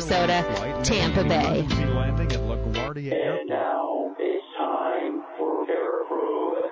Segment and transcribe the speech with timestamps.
[0.00, 1.62] Sarasota, Tampa Bay.
[1.62, 3.48] Landing at LaGuardia Airport.
[3.48, 6.70] Now it's time for Paraprobe.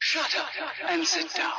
[0.00, 1.54] Shut up and sit down.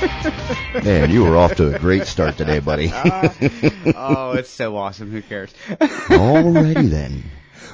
[0.82, 2.90] Man, you were off to a great start today, buddy.
[2.94, 5.10] oh, it's so awesome.
[5.10, 5.52] Who cares?
[5.68, 7.24] Alrighty then.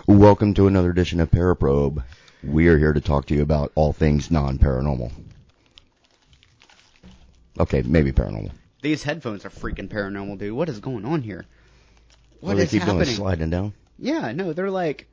[0.08, 2.02] Welcome to another edition of Paraprobe.
[2.42, 5.12] We are here to talk to you about all things non-paranormal.
[7.60, 8.50] Okay, maybe paranormal.
[8.82, 10.52] These headphones are freaking paranormal, dude.
[10.52, 11.44] What is going on here?
[12.40, 13.04] What do they is keep happening?
[13.04, 13.16] doing?
[13.16, 13.72] Sliding down?
[14.00, 15.06] Yeah, no, they're like.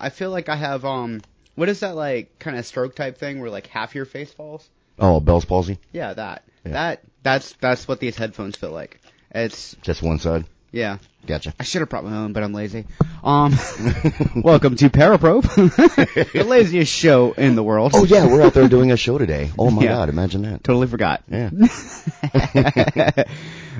[0.00, 1.20] I feel like I have um.
[1.54, 4.68] What is that like kind of stroke type thing where like half your face falls?
[5.02, 5.78] Oh, Bell's palsy?
[5.92, 6.44] Yeah, that.
[6.64, 6.72] Yeah.
[6.72, 9.00] That that's that's what these headphones feel like.
[9.34, 10.44] It's Just one side?
[10.70, 10.98] yeah.
[11.24, 11.54] Gotcha.
[11.60, 12.84] I should have brought my own, but I'm lazy.
[13.22, 13.52] Um,
[14.42, 15.44] welcome to Paraprobe,
[16.32, 17.92] the laziest show in the world.
[17.94, 19.52] Oh yeah, we're out there doing a show today.
[19.56, 19.90] Oh my Yeah.
[19.92, 20.64] god, imagine that.
[20.64, 21.22] Totally forgot.
[21.28, 21.50] Yeah.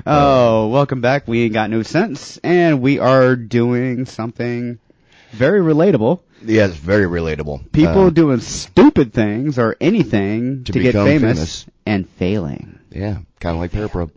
[0.05, 1.27] oh, welcome back.
[1.27, 4.79] We ain't got no sense, and we are doing something
[5.33, 6.21] very relatable.
[6.45, 7.71] Yeah, it's very relatable.
[7.71, 11.65] People Uh, doing stupid things or anything To to, get famous, famous.
[11.85, 14.11] and failing, Yeah, kind of like Paraprobe.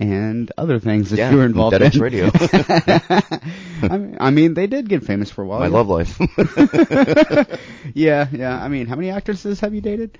[0.00, 2.02] and other things that Yeah, you're involved Dead Ends in.
[2.02, 2.30] Radio.
[3.82, 5.60] I, mean, I mean, they did get famous for a while.
[5.60, 5.72] My yeah.
[5.72, 6.18] love life.
[7.94, 8.58] yeah, yeah.
[8.62, 10.18] I mean, how many actresses have you dated?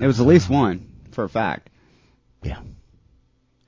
[0.00, 1.70] it was at least one, for a fact.
[2.42, 2.60] yeah.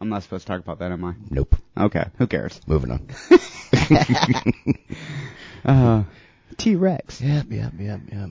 [0.00, 1.14] I'm not supposed to talk about that, am I?
[1.30, 1.56] Nope.
[1.76, 2.60] Okay, who cares?
[2.66, 3.08] Moving on.
[5.64, 6.04] Uh,
[6.58, 7.20] T-Rex.
[7.20, 8.30] Yep, yep, yep, yep.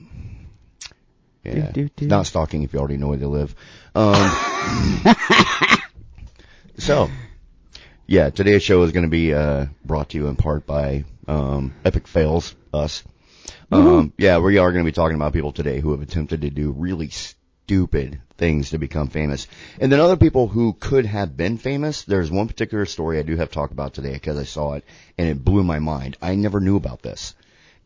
[1.42, 1.52] Yeah.
[1.52, 2.06] Do, do, do.
[2.06, 3.54] Not stalking if you already know where they live.
[3.94, 5.04] Um,
[6.78, 7.10] so,
[8.06, 11.74] yeah, today's show is going to be uh, brought to you in part by um,
[11.84, 13.02] Epic Fails, us.
[13.70, 16.50] Um, yeah, we are going to be talking about people today who have attempted to
[16.50, 17.10] do really
[17.64, 19.46] stupid things to become famous.
[19.80, 22.02] And then other people who could have been famous.
[22.02, 24.84] There's one particular story I do have to talk about today because I saw it
[25.16, 26.16] and it blew my mind.
[26.20, 27.34] I never knew about this.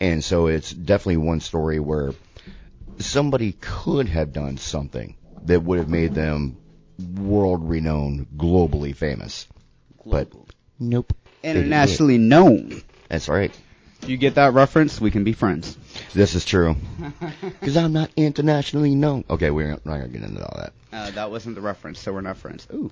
[0.00, 2.12] And so it's definitely one story where
[2.98, 6.56] somebody could have done something that would have made them
[7.16, 9.46] world renowned, globally famous.
[10.04, 10.32] But
[10.78, 11.12] nope.
[11.42, 11.66] they didn't it.
[11.66, 12.82] Internationally known.
[13.08, 13.52] That's right.
[14.02, 15.76] If you get that reference, we can be friends.
[16.14, 16.76] This is true.
[17.40, 19.24] Because I'm not internationally known.
[19.28, 20.72] Okay, we're not going to get into all that.
[20.92, 22.66] Uh, that wasn't the reference, so we're not friends.
[22.72, 22.90] Ooh.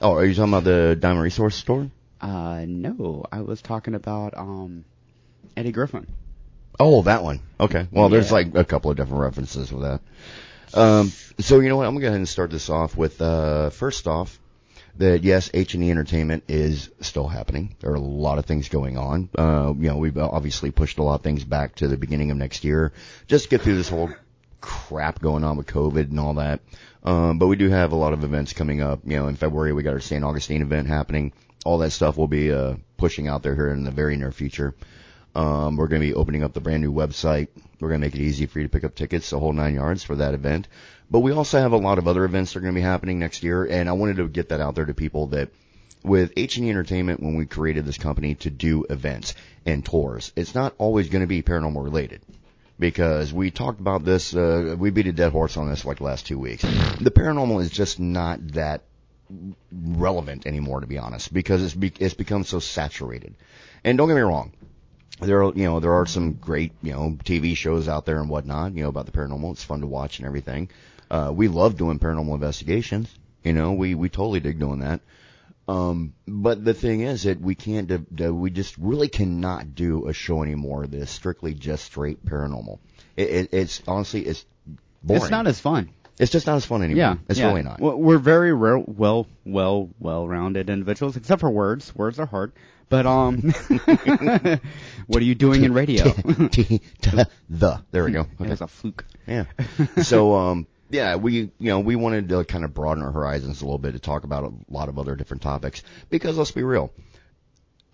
[0.00, 1.90] Oh, are you talking about the Diamond Resource Store?
[2.20, 4.84] Uh, no, I was talking about, um,
[5.56, 6.06] Eddie Griffin.
[6.78, 7.40] Oh, that one.
[7.58, 7.88] Okay.
[7.90, 8.34] Well, there's Yeah.
[8.34, 10.00] like a couple of different references with that.
[10.78, 11.10] Um,
[11.40, 11.86] so you know what?
[11.86, 14.38] I'm going to go ahead and start this off with, uh, first off,
[14.96, 17.74] that yes, H&E Entertainment is still happening.
[17.80, 19.28] There are a lot of things going on.
[19.36, 22.36] Uh, you know, we've obviously pushed a lot of things back to the beginning of
[22.36, 22.92] next year
[23.26, 24.10] just to get through this whole
[24.60, 26.60] crap going on with COVID and all that.
[27.02, 29.00] Um, but we do have a lot of events coming up.
[29.04, 30.24] You know, in February we got our St.
[30.24, 31.32] Augustine event happening.
[31.64, 34.74] All that stuff will be, uh, pushing out there here in the very near future.
[35.34, 37.48] Um, we're going to be opening up the brand new website.
[37.80, 39.74] We're going to make it easy for you to pick up tickets, the whole nine
[39.74, 40.68] yards for that event.
[41.10, 43.18] But we also have a lot of other events that are going to be happening
[43.18, 45.50] next year, and I wanted to get that out there to people that
[46.02, 49.34] with H&E Entertainment, when we created this company to do events
[49.64, 52.20] and tours, it's not always going to be paranormal related.
[52.78, 56.04] Because we talked about this, uh, we beat a dead horse on this like the
[56.04, 56.62] last two weeks.
[56.62, 58.82] The paranormal is just not that
[59.72, 63.34] relevant anymore, to be honest, because it's be- it's become so saturated.
[63.84, 64.52] And don't get me wrong,
[65.20, 68.28] there are you know there are some great you know TV shows out there and
[68.28, 69.52] whatnot you know about the paranormal.
[69.52, 70.68] It's fun to watch and everything.
[71.14, 73.08] Uh, we love doing paranormal investigations.
[73.44, 75.00] You know we we totally dig doing that.
[75.68, 80.08] Um, but the thing is that we can't do, do- we just really cannot do
[80.08, 82.80] a show anymore that is strictly just straight paranormal.
[83.16, 84.44] It, it, it's honestly it's
[85.04, 85.22] boring.
[85.22, 85.90] It's not as fun.
[86.18, 86.98] It's just not as fun anymore.
[86.98, 87.48] Yeah, it's yeah.
[87.48, 87.80] really not.
[87.80, 91.94] We're very re- well, well, well-rounded individuals, except for words.
[91.94, 92.52] Words are hard.
[92.88, 93.40] But um,
[95.06, 96.04] what are you doing in radio?
[97.48, 98.26] The there we go.
[98.40, 99.04] It was a fluke.
[99.26, 99.44] Yeah.
[100.02, 103.64] so, um, yeah, we, you know, we wanted to kind of broaden our horizons a
[103.64, 106.92] little bit to talk about a lot of other different topics because let's be real.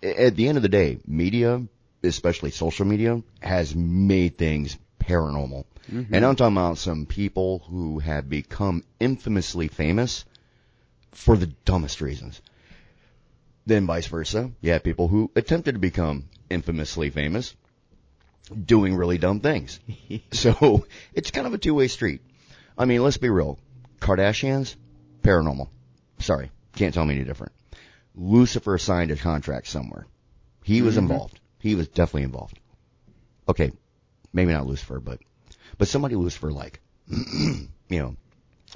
[0.03, 1.63] At the end of the day, media,
[2.03, 5.65] especially social media, has made things paranormal.
[5.91, 6.13] Mm-hmm.
[6.13, 10.23] And I'm talking about some people who have become infamously famous
[11.11, 12.39] for the dumbest reasons.
[13.65, 17.55] Then vice versa, you have people who attempted to become infamously famous
[18.65, 19.79] doing really dumb things.
[20.31, 22.21] so it's kind of a two-way street.
[22.77, 23.59] I mean, let's be real.
[23.99, 24.75] Kardashians,
[25.21, 25.69] paranormal.
[26.19, 27.53] Sorry, can't tell me any different.
[28.15, 30.07] Lucifer signed a contract somewhere.
[30.63, 31.39] He was involved.
[31.59, 32.59] He was definitely involved.
[33.47, 33.71] Okay,
[34.33, 35.19] maybe not Lucifer, but
[35.77, 38.15] but somebody Lucifer like, you know,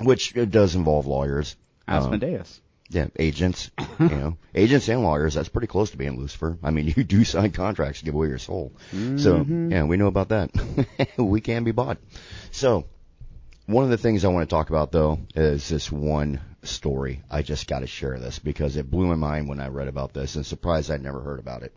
[0.01, 1.55] which it does involve lawyers.
[1.87, 2.61] Um, Asmodeus.
[2.89, 3.69] yeah, agents,
[3.99, 5.35] you know, agents and lawyers.
[5.35, 6.57] That's pretty close to being Lucifer.
[6.63, 8.73] I mean, you do sign contracts to give away your soul.
[9.17, 10.51] So, yeah, we know about that.
[11.17, 11.97] we can be bought.
[12.51, 12.85] So,
[13.65, 17.21] one of the things I want to talk about though is this one story.
[17.29, 20.13] I just got to share this because it blew my mind when I read about
[20.13, 21.75] this and surprised I'd never heard about it.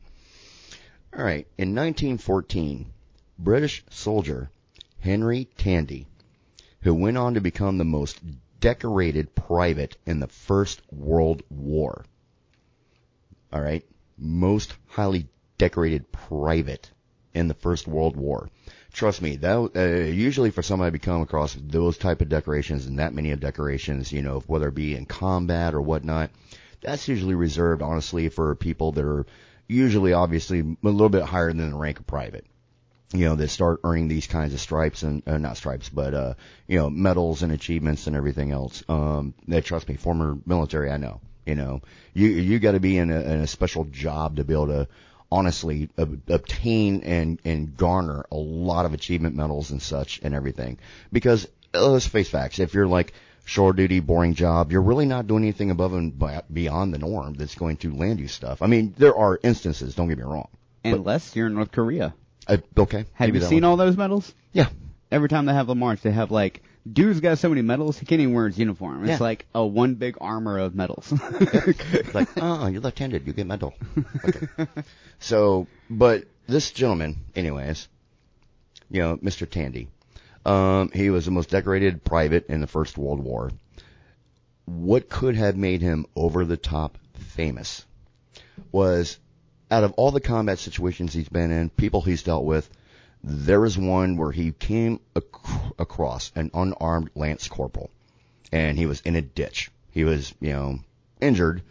[1.17, 2.93] All right, in 1914,
[3.39, 4.51] British soldier
[5.01, 6.07] Henry Tandy,
[6.83, 8.21] who went on to become the most
[8.61, 12.05] decorated private in the First World War.
[13.53, 13.85] All right,
[14.19, 16.91] most highly decorated private
[17.33, 18.51] in the First World War.
[18.99, 22.99] Trust me, that uh, usually for somebody to come across those type of decorations and
[22.99, 26.33] that many of decorations, you know, whether it be in combat or whatnot,
[26.81, 29.25] that's usually reserved, honestly, for people that are
[29.69, 32.45] usually, obviously, a little bit higher than the rank of private
[33.13, 36.35] you know, that start earning these kinds of stripes and uh, not stripes, but uh,
[36.67, 38.83] you know, medals and achievements and everything else.
[38.89, 41.21] Um, that trust me, former military, I know.
[41.47, 41.83] You know,
[42.15, 44.89] you you got to be in a, in a special job to be able to
[45.31, 50.79] honestly ob- obtain and and garner a lot of achievement medals and such and everything.
[51.13, 53.13] Because uh, let's face facts, if you're like
[53.45, 56.23] shore duty, boring job, you're really not doing anything above and
[56.53, 58.61] beyond the norm that's going to land you stuff.
[58.63, 59.95] I mean, there are instances.
[59.95, 60.49] Don't get me wrong.
[60.85, 62.15] Unless you're in North Korea.
[62.47, 63.07] Uh, okay.
[63.15, 63.65] Have you seen one.
[63.65, 64.33] all those medals?
[64.53, 64.69] Yeah.
[65.11, 66.63] Every time they have a march, they have like,
[66.93, 69.03] dude's got so many medals, he can't even wear his uniform.
[69.05, 69.25] It's Yeah.
[69.27, 71.13] like a one big armor of medals.
[72.15, 73.75] like, oh, you're left-handed, you get medal.
[74.25, 74.47] Okay.
[75.19, 77.89] so, but this gentleman, anyways,
[78.91, 79.49] you know, Mr.
[79.49, 79.89] Tandy,
[80.47, 83.51] um, he was the most decorated private in the First World War.
[84.65, 87.85] What could have made him over the top famous
[88.73, 89.19] was
[89.71, 92.69] out of all the combat situations he's been in, people he's dealt with,
[93.29, 95.27] there was one where he came ac-
[95.79, 97.91] across an unarmed lance corporal
[98.51, 99.71] and he was in a ditch.
[99.91, 100.79] He was, you know,
[101.21, 101.63] injured,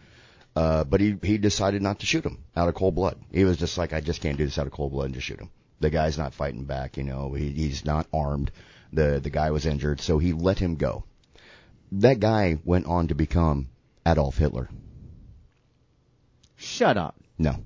[0.54, 3.20] uh, but he, he decided not to shoot him out of cold blood.
[3.32, 5.26] He was just like, I just can't do this out of cold blood and just
[5.26, 5.50] shoot him.
[5.80, 8.52] The guy's not fighting back, you know, he, he's not armed.
[8.92, 11.04] The, the guy was injured, so he let him go.
[11.92, 13.68] That guy went on to become
[14.06, 14.68] Adolf Hitler.
[16.56, 17.16] Shut up.
[17.36, 17.56] No.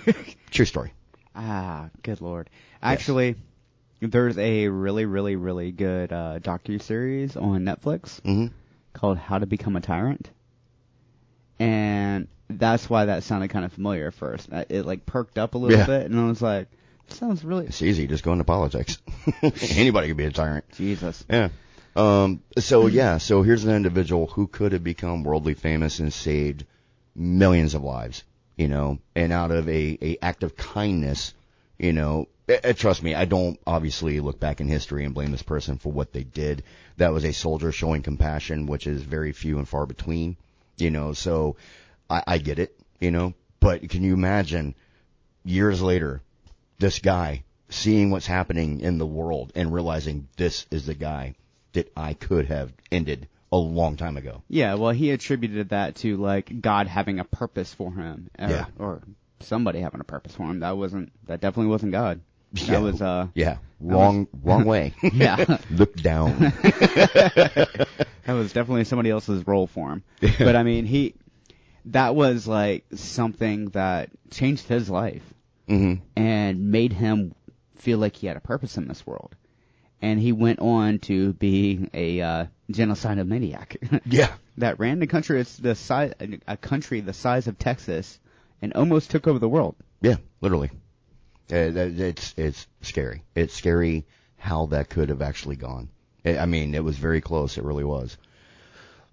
[0.50, 0.92] True story.
[1.36, 2.48] Ah, good lord.
[2.82, 3.36] Actually,
[4.00, 8.46] there's a really, really, really good uh, docu series on Netflix hmm
[8.94, 10.30] called How to Become a Tyrant,
[11.58, 14.48] and that's why that sounded kind of familiar at first.
[14.52, 15.86] Uh, It like perked up a little Yeah.
[15.86, 16.68] bit, and I was like,
[17.08, 18.06] "Sounds really It's easy.
[18.06, 18.98] Just go into politics.
[19.70, 20.64] Anybody could be a tyrant.
[20.76, 21.48] Jesus." Yeah.
[21.94, 26.64] Um, so yeah, so here's an individual who could have become worldly famous and saved
[27.14, 28.22] millions of lives,
[28.56, 31.34] you know, and out of a, a act of kindness,
[31.78, 35.30] you know, eh, eh, trust me, I don't obviously look back in history and blame
[35.30, 36.62] this person for what they did.
[36.96, 40.36] That was a soldier showing compassion, which is very few and far between,
[40.78, 41.56] you know, so
[42.08, 44.74] I, I get it, you know, but can you imagine
[45.44, 46.22] years later,
[46.78, 51.34] this guy seeing what's happening in the world and realizing this is the guy
[51.72, 54.42] that I could have ended a long time ago.
[54.48, 58.66] Yeah, well, he attributed that to like God having a purpose for him, or, Yeah.
[58.78, 59.02] or
[59.40, 60.60] somebody having a purpose for him.
[60.60, 62.20] That wasn't that definitely wasn't God.
[62.52, 62.78] That Yeah.
[62.80, 64.94] was uh Yeah, wrong, wrong way.
[65.12, 65.58] yeah.
[65.70, 66.38] Look down.
[66.62, 67.68] that
[68.26, 70.02] was definitely somebody else's role for him.
[70.38, 71.14] But I mean, he
[71.86, 75.22] that was like something that changed his life
[75.68, 77.34] hmm and made him
[77.76, 79.34] feel like he had a purpose in this world.
[80.02, 84.32] And he went on to be a uh, genocidal maniac Yeah.
[84.58, 86.12] that ran the country it's the size
[86.46, 88.18] a country the size of Texas
[88.60, 89.74] and almost took over the world.
[90.02, 90.70] Yeah, literally.
[91.50, 93.22] Uh, it's it's scary.
[93.34, 94.04] It's scary
[94.36, 95.88] how that could have actually gone.
[96.24, 97.56] I I mean, it was very close.
[97.56, 98.16] It really was.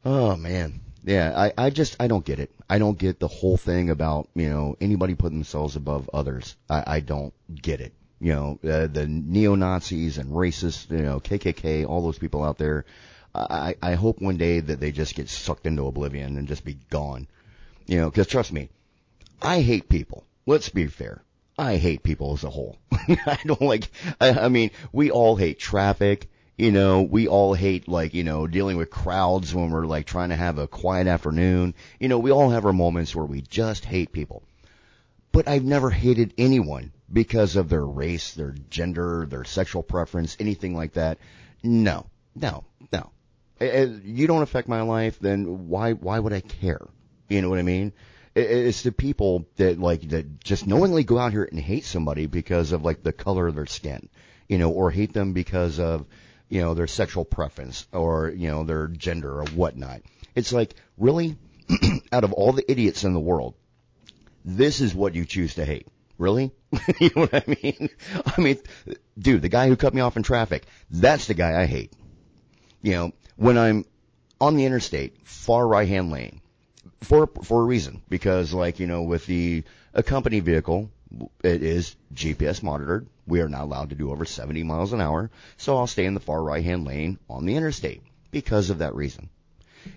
[0.04, 1.32] Oh man, yeah.
[1.36, 2.52] I I just I don't get it.
[2.70, 6.56] I don't get the whole thing about you know anybody putting themselves above others.
[6.70, 7.94] I I don't get it.
[8.24, 10.90] You know uh, the neo Nazis and racists.
[10.90, 11.86] You know KKK.
[11.86, 12.86] All those people out there.
[13.36, 16.78] I I hope one day that they just get sucked into oblivion and just be
[16.90, 17.28] gone.
[17.86, 18.70] You know, because trust me,
[19.42, 20.26] I hate people.
[20.46, 21.22] Let's be fair.
[21.58, 22.78] I hate people as a whole.
[22.92, 23.90] I don't like,
[24.20, 26.30] I, I mean, we all hate traffic.
[26.58, 30.30] You know, we all hate like, you know, dealing with crowds when we're like trying
[30.30, 31.74] to have a quiet afternoon.
[32.00, 34.44] You know, we all have our moments where we just hate people.
[35.34, 40.76] But I've never hated anyone because of their race, their gender, their sexual preference, anything
[40.76, 41.18] like that.
[41.64, 43.10] No, no, no.
[43.60, 46.88] You don't affect my life, then why, why would I care?
[47.30, 47.94] You know what I mean?
[48.36, 52.72] It's the people that like that just knowingly go out here and hate somebody because
[52.72, 54.10] of like the color of their skin,
[54.48, 56.06] you know, or hate them because of
[56.50, 60.02] you know their sexual preference or you know their gender or whatnot.
[60.36, 61.38] It's like really,
[62.12, 63.54] out of all the idiots in the world,
[64.46, 65.88] this is what you choose to hate.
[66.18, 66.52] Really?
[67.00, 67.90] you know what I mean?
[68.26, 68.60] I mean,
[69.18, 71.92] dude, the guy who cut me off in traffic, that's the guy I hate.
[72.82, 73.86] You know, when I'm
[74.40, 76.42] on the interstate, far right hand lane,
[77.02, 80.90] for for a reason, because like you know, with the a company vehicle,
[81.44, 83.08] it is GPS monitored.
[83.26, 86.14] We are not allowed to do over 70 miles an hour, so I'll stay in
[86.14, 89.30] the far right hand lane on the interstate because of that reason.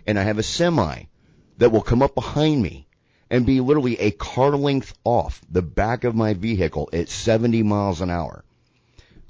[0.06, 1.04] And I have a semi
[1.58, 2.85] that will come up behind me
[3.30, 8.00] and be literally a car length off the back of my vehicle at 70 miles
[8.00, 8.44] an hour.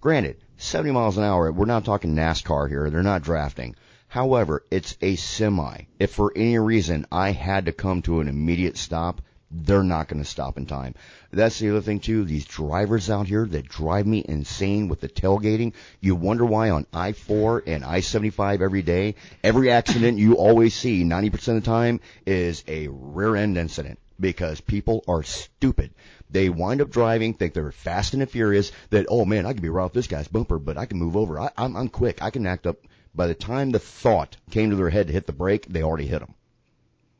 [0.00, 3.74] Granted, 70 miles an hour, we're not talking NASCAR here, they're not drafting.
[4.08, 5.82] However, it's a semi.
[5.98, 10.22] If for any reason I had to come to an immediate stop, they're not going
[10.22, 10.94] to stop in time.
[11.30, 12.24] That's the other thing too.
[12.24, 15.72] These drivers out here that drive me insane with the tailgating.
[16.00, 21.34] You wonder why on I-4 and I-75 every day, every accident you always see 90%
[21.34, 25.90] of the time is a rear end incident because people are stupid.
[26.30, 29.68] They wind up driving, think they're fast and furious, that, oh man, I can be
[29.68, 31.38] right off this guy's bumper, but I can move over.
[31.38, 32.22] I, I'm, I'm quick.
[32.22, 32.78] I can act up.
[33.14, 36.06] By the time the thought came to their head to hit the brake, they already
[36.06, 36.34] hit them.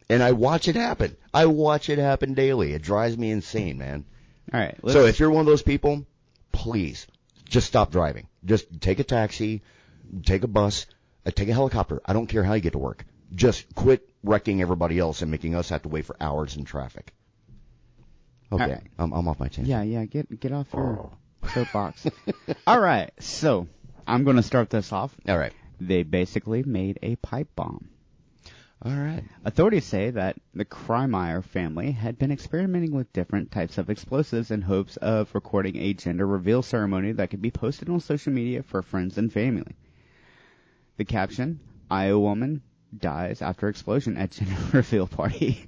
[0.08, 1.16] And I watch it happen.
[1.34, 2.72] I watch it happen daily.
[2.72, 4.04] It drives me insane, man.
[4.52, 4.78] All right.
[4.88, 6.06] So if you're one of those people,
[6.52, 7.06] please
[7.48, 8.28] just stop driving.
[8.44, 9.62] Just take a taxi,
[10.24, 10.86] take a bus,
[11.24, 12.00] uh, take a helicopter.
[12.04, 13.04] I don't care how you get to work.
[13.34, 17.12] Just quit wrecking everybody else and making us have to wait for hours in traffic.
[18.52, 18.82] Okay, right.
[18.98, 19.66] I'm, I'm off my tangent.
[19.66, 21.10] Yeah, yeah, get get off your
[21.52, 22.06] soapbox.
[22.66, 23.66] All right, so
[24.06, 25.12] I'm going to start this off.
[25.28, 25.52] All right.
[25.80, 27.88] They basically made a pipe bomb.
[28.82, 29.24] All right.
[29.44, 34.60] Authorities say that the Kreimeyer family had been experimenting with different types of explosives in
[34.62, 38.82] hopes of recording a gender reveal ceremony that could be posted on social media for
[38.82, 39.74] friends and family.
[40.98, 42.62] The caption, Iowa woman
[42.96, 45.66] dies after explosion at gender reveal party.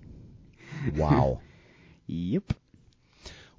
[0.94, 1.40] Wow.
[2.06, 2.52] yep.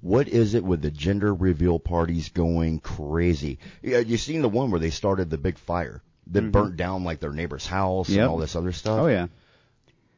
[0.00, 3.58] what is it with the gender reveal parties going crazy?
[3.82, 7.18] Yeah, you seen the one where they started the big fire that burnt down like
[7.18, 8.14] their neighbor's house Mm-hmm.
[8.14, 8.22] Yep.
[8.22, 9.00] and all this other stuff?
[9.00, 9.26] Oh yeah.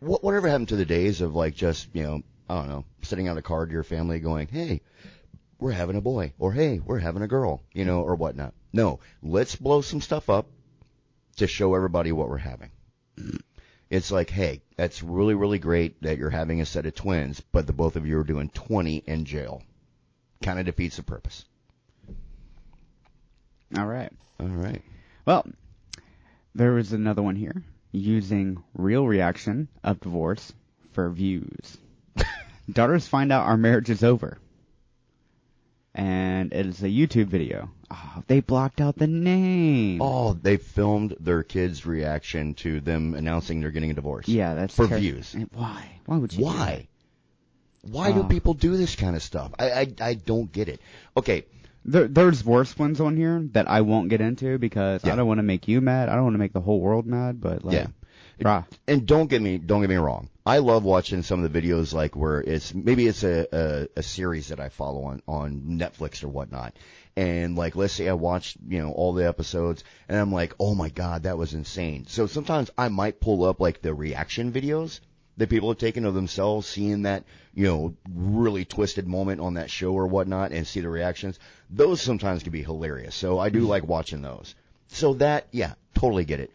[0.03, 3.29] What, whatever happened to the days of like just you know I don't know sending
[3.29, 4.81] out a card to your family going hey
[5.59, 8.55] we're having a boy or hey we're having a girl you know or whatnot.
[8.73, 10.47] No let's blow some stuff up
[11.37, 12.71] to show everybody what we're having.
[13.17, 13.37] Mm-hmm.
[13.91, 17.67] It's like hey that's really really great that you're having a set of twins but
[17.67, 19.63] the both of you are doing 20 in jail.
[20.43, 21.45] Kind of defeats the purpose.
[23.79, 24.13] All right.
[24.41, 24.83] all right.
[25.25, 25.47] Well,
[26.55, 27.63] there was another one here
[27.93, 30.53] using real reaction of divorce
[30.93, 31.79] for views.
[32.71, 34.39] Daughters find out our marriage is over.
[35.95, 37.71] And it is a YouTube video.
[37.91, 40.01] Oh, they blocked out the name.
[40.01, 44.75] oh they filmed their kids reaction to them announcing they're getting a divorce yeah, that's
[44.75, 46.01] for ter- views Why?
[46.07, 46.39] Why would you?
[46.39, 46.89] do Why?
[47.83, 49.53] Why do Uh, people do this kind of stuff?
[49.59, 50.81] I, I I don't get it.
[51.19, 51.45] Okay?
[51.85, 55.13] There, there's worse ones on here that I won't get into because Yeah.
[55.13, 56.09] I don't want to make you mad.
[56.09, 57.41] I don't want to make the whole world mad.
[57.41, 57.87] But like, yeah.
[58.41, 58.67] brah.
[58.87, 60.29] And don't get me don't get me wrong.
[60.45, 64.03] I love watching some of the videos like where it's maybe it's a, a a
[64.03, 66.77] series that I follow on on Netflix or whatnot.
[67.17, 70.75] And like let's say I watched, you know, all the episodes and I'm like, "Oh
[70.75, 75.01] my god, that was insane." So sometimes I might pull up like the reaction videos
[75.39, 77.25] that people have taken of themselves seeing that,
[77.55, 81.39] you know, really twisted moment on that show or whatnot and see the reactions.
[81.71, 83.15] Those sometimes can be hilarious.
[83.15, 84.55] So I do like watching those.
[84.89, 86.51] So that, yeah, totally get it.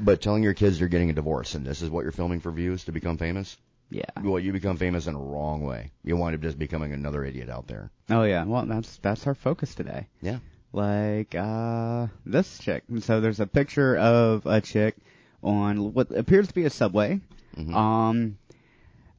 [0.00, 2.50] But telling your kids you're getting a divorce and this is what you're filming for
[2.50, 3.56] views to become famous,
[3.90, 4.04] Yeah.
[4.22, 5.92] well, you become famous in a wrong way.
[6.02, 7.90] You wind up just becoming another idiot out there.
[8.08, 8.44] Oh yeah.
[8.44, 10.06] Well, that's that's our focus today.
[10.22, 10.38] Yeah.
[10.72, 12.84] like uh this chick.
[12.88, 14.96] And so there's a picture of a chick
[15.42, 17.20] on what appears to be a subway,
[17.58, 17.74] Mhm.
[17.74, 18.38] um,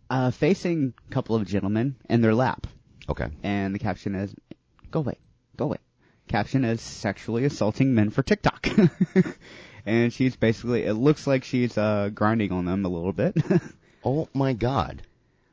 [0.10, 2.67] uh, facing a couple of gentlemen in their lap,
[3.10, 3.27] Okay.
[3.43, 4.34] and the caption is,
[4.91, 5.15] "Go away,
[5.58, 5.77] go away."
[6.27, 8.67] Caption is sexually assaulting men for TikTok.
[9.86, 13.36] And she's basically, it looks like she's, uh, grinding on them a little bit.
[14.03, 15.01] Oh my God.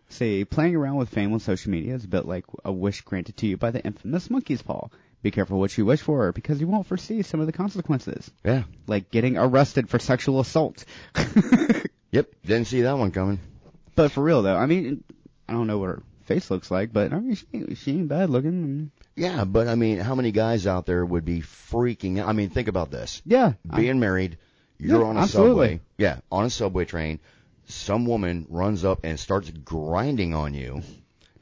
[0.08, 3.36] See, playing around with fame on social media is a bit like a wish granted
[3.38, 4.88] to you by the infamous monkey's paw.
[5.22, 8.30] Be careful what you wish for, because you won't foresee some of the consequences.
[8.44, 8.62] Yeah.
[8.86, 10.84] Like getting arrested for sexual assault.
[12.16, 12.28] Yep.
[12.44, 13.38] Didn't see that one coming.
[13.94, 15.04] but for real though, I mean,
[15.48, 18.30] I don't know what her face looks like, but I mean, she, she ain't bad
[18.30, 18.90] looking.
[19.14, 22.28] Yeah, but I mean, how many guys out there would be freaking out?
[22.28, 23.22] I mean, think about this.
[23.24, 23.52] Yeah.
[23.70, 24.38] I- Being married,
[24.78, 25.66] you're Yeah, on a absolutely.
[25.68, 25.80] subway.
[25.98, 27.20] Yeah, on a subway train.
[27.68, 30.82] some woman runs up and starts grinding on you.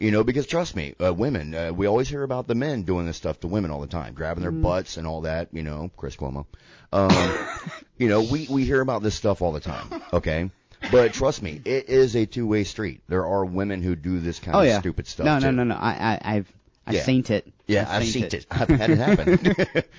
[0.01, 3.07] You know, because trust me, uh, women, uh, we always hear about the men doing
[3.07, 5.91] this stuff to women all the time, grabbing their butts and all that, you know,
[5.97, 6.47] Chris Cuomo.
[6.93, 7.11] Um,
[7.99, 10.51] you know, we, we hear about this stuff all the time, okay?
[10.91, 13.01] But trust me, it is a two-way street.
[13.09, 14.81] There are women who do this kind Oh of yeah.
[14.81, 15.25] stupid stuff.
[15.27, 15.47] No, too.
[15.47, 15.75] no, no, no.
[15.75, 15.91] I,
[16.23, 16.53] I, I've,
[16.87, 17.03] I've Yeah.
[17.03, 17.53] seen it.
[17.67, 18.47] Yeah, I've seen it.
[18.51, 19.55] I've had it happen.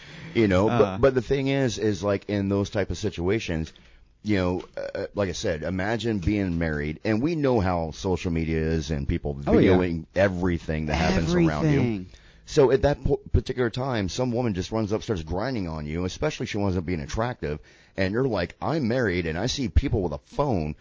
[0.36, 0.80] you know, Uh.
[0.80, 3.74] but but the thing is, is like in those type of situations,
[4.24, 8.58] you know, uh, like I said, imagine being married, and we know how social media
[8.60, 9.72] is, and people Oh, yeah.
[9.72, 12.06] videoing everything that happens around you.
[12.46, 16.06] So at that po- particular time, some woman just runs up, starts grinding on you,
[16.06, 17.60] especially she winds up being attractive,
[17.98, 20.76] and you're like, I'm married, and I see people with a phone.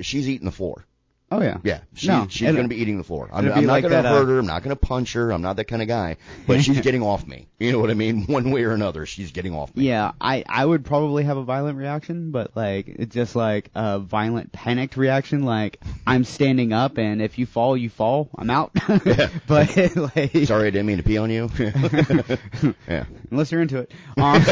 [0.00, 0.84] She's eating the floor.
[1.32, 1.56] Oh yeah.
[1.62, 3.30] Yeah, she, No, she's going to be eating the floor.
[3.32, 4.38] I'm, I'm not like going to that, uh, hurt her.
[4.38, 5.32] I'm not going to punch her.
[5.32, 6.18] I'm not that kind of guy.
[6.46, 7.48] But she's getting off me.
[7.58, 8.26] You know what I mean?
[8.26, 9.88] One way or another, she's getting off me.
[9.88, 13.98] Yeah, I, I would probably have a violent reaction, but like it's just like a
[13.98, 15.44] violent panicked reaction.
[15.44, 18.28] Like I'm standing up, and if you fall, you fall.
[18.36, 18.72] I'm out.
[19.46, 21.50] but like, Sorry, I didn't mean to pee on you.
[22.86, 23.90] yeah, unless you're into it.
[24.18, 24.44] Um,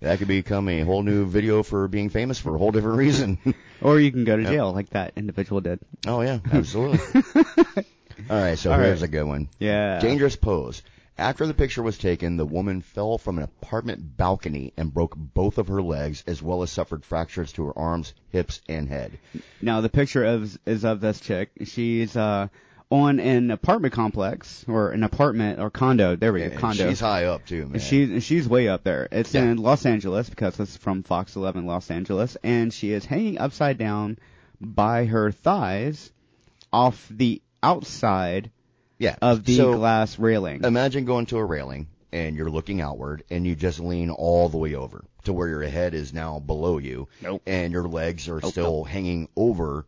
[0.00, 3.38] that could become a whole new video for being famous for a whole different reason.
[3.82, 5.80] or you can go to jail, like that individual did.
[6.06, 7.22] oh yeah, absolutely.
[8.28, 9.08] All right, so All here's right.
[9.08, 9.48] a good one.
[9.58, 9.98] Yeah.
[10.00, 10.82] Dangerous pose.
[11.16, 15.58] After the picture was taken, the woman fell from an apartment balcony and broke both
[15.58, 19.18] of her legs, as well as suffered fractures to her arms, hips, and head.
[19.60, 21.50] Now the picture of is of this chick.
[21.64, 22.48] She's uh
[22.90, 26.16] on an apartment complex or an apartment or condo.
[26.16, 26.88] There we go, And condo.
[26.88, 27.80] She's high up too, man.
[27.80, 29.08] She's she's way up there.
[29.12, 29.44] It's Yeah.
[29.44, 33.78] in Los Angeles because it's from Fox 11 Los Angeles, and she is hanging upside
[33.78, 34.18] down
[34.60, 36.10] by her thighs
[36.72, 38.50] off the outside
[38.98, 39.16] yeah.
[39.22, 40.64] of the so, glass railing.
[40.64, 44.58] Imagine going to a railing and you're looking outward and you just lean all the
[44.58, 47.08] way over to where your head is now below you.
[47.22, 47.42] Nope.
[47.46, 49.86] And your legs are Nope, still hanging over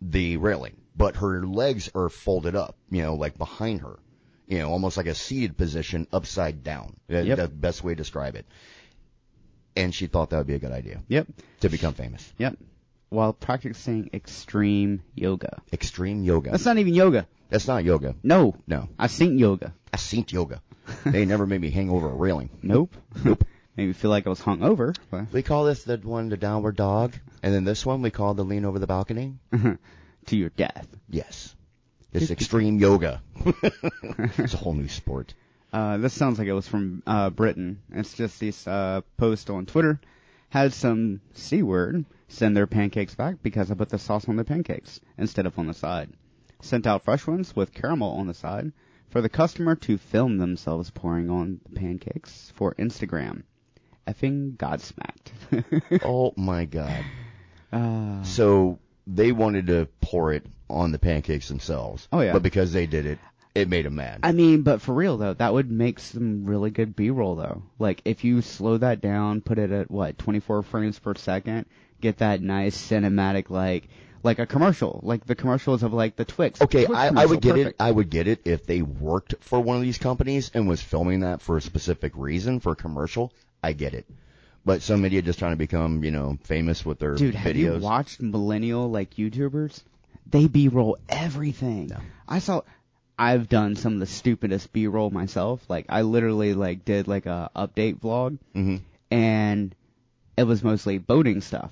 [0.00, 3.98] the railing, but her legs are folded up, you know, like behind her.
[4.46, 6.96] You know, almost like a seated position upside down.
[7.08, 7.26] Yep.
[7.26, 8.44] That's the best way to describe it.
[9.76, 11.26] And she thought that would be a good idea yep,
[11.60, 12.32] to become famous.
[12.38, 12.56] yep.
[13.08, 15.62] While practicing extreme yoga.
[15.72, 16.50] Extreme yoga.
[16.50, 17.26] That's not even yoga.
[17.48, 18.14] That's not yoga.
[18.22, 18.88] No, No.
[18.98, 19.72] I seen yoga.
[19.92, 20.60] I seen yoga.
[21.06, 22.50] they never made me hang over a railing.
[22.62, 22.94] Nope.
[23.24, 23.44] Nope.
[23.76, 24.94] Made me feel like I was hung over.
[25.10, 28.34] but- We call this the one the downward dog, and then this one we call
[28.34, 29.34] the lean over the balcony.
[30.26, 30.86] to your death.
[31.08, 31.54] Yes,
[32.12, 33.22] This extreme yoga.
[33.44, 35.34] it's a whole new sport.
[35.72, 37.82] Uh, this sounds like it was from uh, Britain.
[37.92, 40.00] It's just this uh, post on Twitter
[40.50, 44.44] had some c word send their pancakes back because I put the sauce on the
[44.44, 46.10] pancakes instead of on the side.
[46.62, 48.72] Sent out fresh ones with caramel on the side
[49.10, 53.42] for the customer to film themselves pouring on the pancakes for Instagram.
[54.06, 56.00] Effing godsmacked.
[56.04, 57.04] Oh my god!
[57.72, 62.08] uh, So they wanted to pour it on the pancakes themselves.
[62.12, 62.32] Oh, yeah.
[62.32, 63.18] But because they did it,
[63.54, 64.20] it made them mad.
[64.22, 67.62] I mean, but for real though, that would make some really good B-roll though.
[67.78, 71.66] Like if you slow that down, put it at what 24 frames per second,
[72.00, 73.88] get that nice cinematic like
[74.24, 76.60] like a commercial, like the commercials of like the Twix.
[76.62, 77.68] Okay, Twix I, I would get perfect.
[77.68, 77.76] it.
[77.78, 81.20] I would get it if they worked for one of these companies and was filming
[81.20, 83.32] that for a specific reason for a commercial.
[83.62, 84.06] I get it.
[84.64, 87.18] But some idiot just trying to become, you know, famous with their videos.
[87.18, 87.74] Dude, have videos.
[87.76, 89.82] you watched millennial like YouTubers?
[90.26, 91.88] They B-roll everything.
[91.88, 91.98] No.
[92.26, 92.62] I saw.
[93.18, 95.62] I've done some of the stupidest B-roll myself.
[95.68, 98.80] Like I literally like did like a update vlog, Mhm.
[99.10, 99.74] and
[100.36, 101.70] it was mostly boating stuff.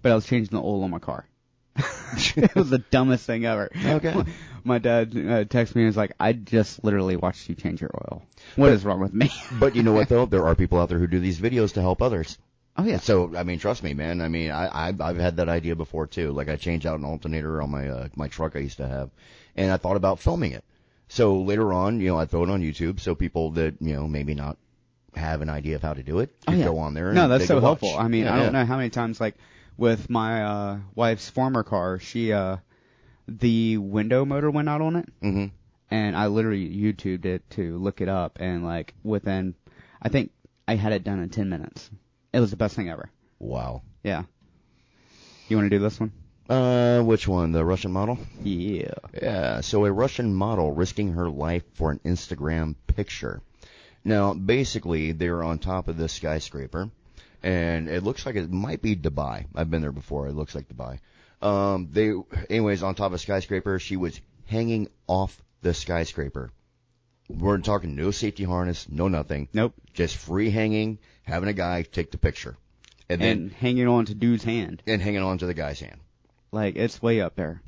[0.00, 1.26] But I was changing the oil on my car.
[2.36, 3.68] it was the dumbest thing ever.
[3.84, 4.24] Okay.
[4.68, 7.90] My dad uh, texted me and was like, "I just literally watched you change your
[7.94, 8.22] oil.
[8.56, 10.26] What is wrong with me?" But you know what though?
[10.26, 12.38] There are people out there who do these videos to help others.
[12.76, 12.98] oh yeah.
[12.98, 14.20] So I mean, trust me, man.
[14.20, 16.30] I mean, I I've, I've had that idea before too.
[16.32, 19.10] Like I changed out an alternator on my uh, my truck I used to have,
[19.56, 20.64] and I thought about filming it.
[21.08, 24.06] So later on, you know, I throw it on YouTube so people that you know
[24.06, 24.58] maybe not
[25.16, 26.66] have an idea of how to do it Oh, can yeah.
[26.66, 27.06] go on there.
[27.08, 27.96] And No, that's so helpful.
[27.96, 28.60] I mean, Yeah, I don't yeah.
[28.60, 29.34] know how many times, like,
[29.78, 32.58] with my uh, wife's former car, she uh,
[33.28, 35.50] the window motor went out on it, Mhm.
[35.90, 39.54] and I literally YouTubed it to look it up, and like within,
[40.00, 40.32] I think
[40.66, 41.90] I had it done in ten minutes.
[42.32, 43.10] It was the best thing ever.
[43.38, 43.82] Wow.
[44.02, 44.24] Yeah.
[45.48, 46.12] You want to do this one?
[46.48, 47.52] Uh, which one?
[47.52, 48.18] The Russian model?
[48.42, 48.92] Yeah.
[49.20, 53.42] Yeah, so a Russian model risking her life for an Instagram picture.
[54.04, 56.90] Now, basically, they're on top of this skyscraper,
[57.42, 59.44] and it looks like it might be Dubai.
[59.54, 60.28] I've been there before.
[60.28, 61.00] It looks like Dubai.
[61.40, 62.12] Um, they,
[62.50, 66.50] anyways, on top of a skyscraper, she was hanging off the skyscraper.
[67.28, 69.74] We're talking no safety harness, no nothing, Nope.
[69.92, 72.56] just free hanging, having a guy take the picture.
[73.10, 74.82] and then and hanging on to dude's hand.
[74.86, 76.00] and hanging on to the guy's hand.
[76.52, 77.60] Like it's way up there.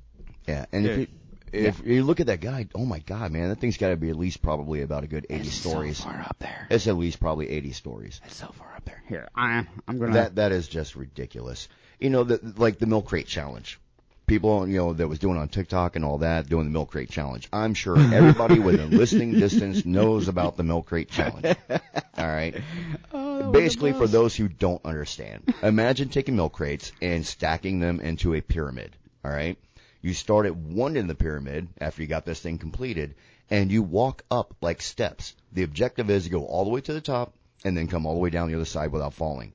[0.49, 1.07] Yeah, and if you,
[1.53, 4.09] if you look at that guy, oh my god, man, that thing's got to be
[4.09, 5.99] at least probably about a good 80 stories.
[5.99, 6.67] So far up there.
[6.71, 8.21] It's at least probably 80 stories.
[8.25, 9.03] It's so far up there.
[9.09, 9.69] Here, I, am.
[9.87, 10.15] I'm gonna.
[10.15, 11.69] That that is just ridiculous.
[12.01, 13.79] You know, the, like the milk crate challenge.
[14.27, 17.11] People, you know, that was doing on TikTok and all that, doing the milk crate
[17.11, 17.49] challenge.
[17.53, 21.57] I'm sure everybody within listening distance knows about the milk crate challenge.
[21.69, 22.55] All right.
[23.13, 28.35] Oh, Basically, for those who don't understand, imagine taking milk crates and stacking them into
[28.35, 28.95] a pyramid.
[29.25, 29.59] All right.
[30.03, 33.15] You start at one in the pyramid after you got this thing completed,
[33.51, 35.35] and you walk up like steps.
[35.53, 37.35] The objective is to go all the way to the top
[37.65, 39.53] and then come all the way down the other side without falling.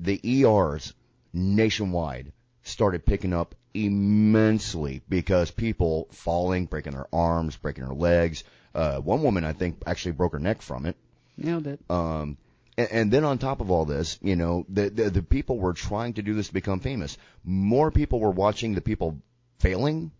[0.00, 0.92] The ERs
[1.38, 8.44] nationwide started picking up immensely because people falling, breaking their arms, breaking their legs.
[8.74, 10.96] Uh, one woman, I think, actually broke her neck from it.
[11.36, 11.80] nailed it.
[11.88, 12.36] Um,
[12.76, 15.72] and, and then on top of all this, you know, the, the the people were
[15.72, 17.18] trying to do this to become famous.
[17.44, 19.20] More people were watching the people
[19.58, 20.12] failing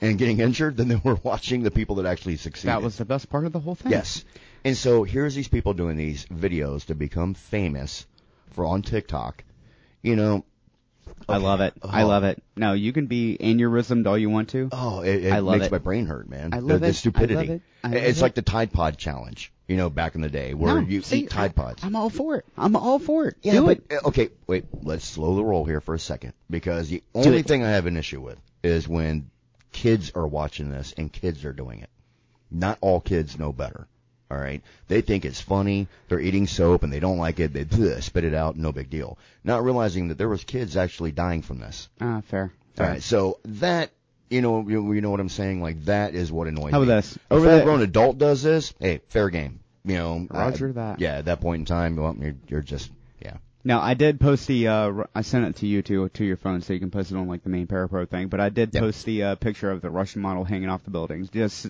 [0.00, 2.68] and getting injured than they were watching the people that actually succeeded.
[2.68, 3.92] That was the best part of the whole thing.
[3.92, 4.24] Yes.
[4.64, 8.06] And so here's these people doing these videos to become famous
[8.52, 9.44] for on TikTok.
[10.02, 10.44] You know,
[11.28, 11.72] I love it.
[11.82, 12.06] I Oh.
[12.08, 12.42] love it.
[12.56, 14.68] No, you can be aneurysmed all you want to.
[14.72, 15.72] oh, it, it I love makes it.
[15.72, 16.52] my brain hurt, man.
[16.52, 16.90] I the, love the it.
[16.90, 17.34] I stupidity.
[17.34, 17.62] love it.
[17.82, 18.22] I love it's it.
[18.22, 21.20] like the Tide Pod challenge, you know, back in the day where No, you see,
[21.20, 21.82] eat Tide Pods.
[21.82, 22.44] I, am all for it.
[22.58, 23.36] I'm all for it.
[23.42, 23.92] Yeah, Do but it.
[24.04, 24.66] uh, okay, wait.
[24.82, 27.96] Let's slow the roll here for a second because the only thing I have an
[27.96, 29.30] issue with is when
[29.72, 31.90] kids are watching this and kids are doing it.
[32.50, 33.88] Not all kids know better.
[34.34, 35.86] All right, they think it's funny.
[36.08, 37.52] They're eating soap and they don't like it.
[37.52, 38.56] They bleh, spit it out.
[38.56, 39.16] No big deal.
[39.44, 41.88] Not realizing that there was kids actually dying from this.
[42.00, 42.52] Ah, fair.
[42.78, 42.88] All fair.
[42.94, 43.90] right, so that
[44.30, 45.62] you know you, you know what I'm saying.
[45.62, 46.86] Like that is what annoys How me.
[46.86, 47.16] about this?
[47.30, 48.74] A Over full the- grown adult does this.
[48.80, 49.60] Hey, fair game.
[49.84, 51.00] You know, Roger I- that.
[51.00, 52.90] Yeah, at that point in time, well, you're, you're just
[53.22, 53.36] yeah.
[53.62, 54.66] Now I did post the.
[54.68, 57.12] Uh, r- I sent it to you to to your phone so you can post
[57.12, 58.26] it on like the main Parapro thing.
[58.28, 58.80] But I did Yep.
[58.82, 61.68] post the uh, picture of the Russian model hanging off the buildings, just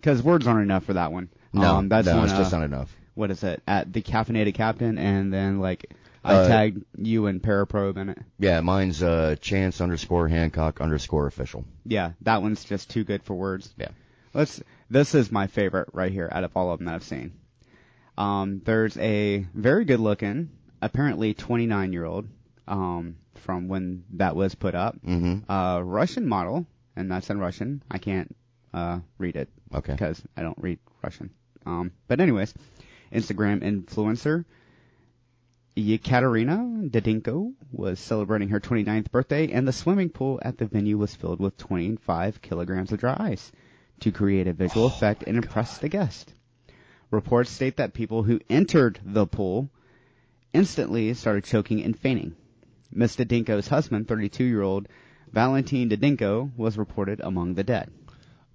[0.00, 1.30] because words aren't enough for that one.
[1.54, 2.94] No, um, that's no, it's just uh, not enough.
[3.14, 5.92] what is it at the caffeinated captain, and then like
[6.24, 8.18] I Uh, tagged you and Paraprobe in it.
[8.38, 11.64] Yeah, mine's uh, Chance underscore Hancock underscore official.
[11.84, 13.72] Yeah, that one's just too good for words.
[13.78, 13.88] Yeah.
[14.32, 14.62] Let's.
[14.90, 17.32] This is my favorite right here out of all of them that I've seen.
[18.16, 22.28] Um, there's a very good looking, apparently 29 year old,
[22.68, 25.50] um, from when that was put up, Mm-hmm.
[25.50, 27.82] uh, Russian model, and that's in Russian.
[27.90, 28.34] I can't
[28.72, 29.92] uh, read it Okay.
[29.92, 31.30] because I don't read Russian.
[31.66, 32.54] Um, but anyways,
[33.12, 34.44] Instagram influencer
[35.76, 41.16] Yekaterina Didenko was celebrating her 29th birthday, and the swimming pool at the venue was
[41.16, 43.50] filled with 25 kilograms of dry ice
[43.98, 46.32] to create a visual effect and impress the guest.
[47.10, 49.68] Reports state that people who entered the pool
[50.52, 52.36] instantly started choking and fainting.
[52.92, 54.86] Miss Didenko's husband, 32-year-old
[55.32, 57.90] Valentin Didenko, was reported among the dead.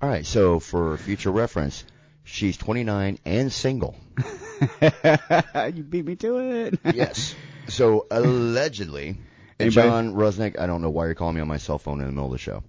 [0.02, 0.26] All right.
[0.26, 1.84] So for future reference,
[2.30, 3.96] she's 29 and single.
[4.82, 6.80] you beat me to it.
[6.96, 7.36] Yes.
[7.68, 9.18] so allegedly,
[9.60, 12.06] Anybody- John Rusnick, I don't know why you're calling me on my cell phone in
[12.08, 12.64] the middle of the show.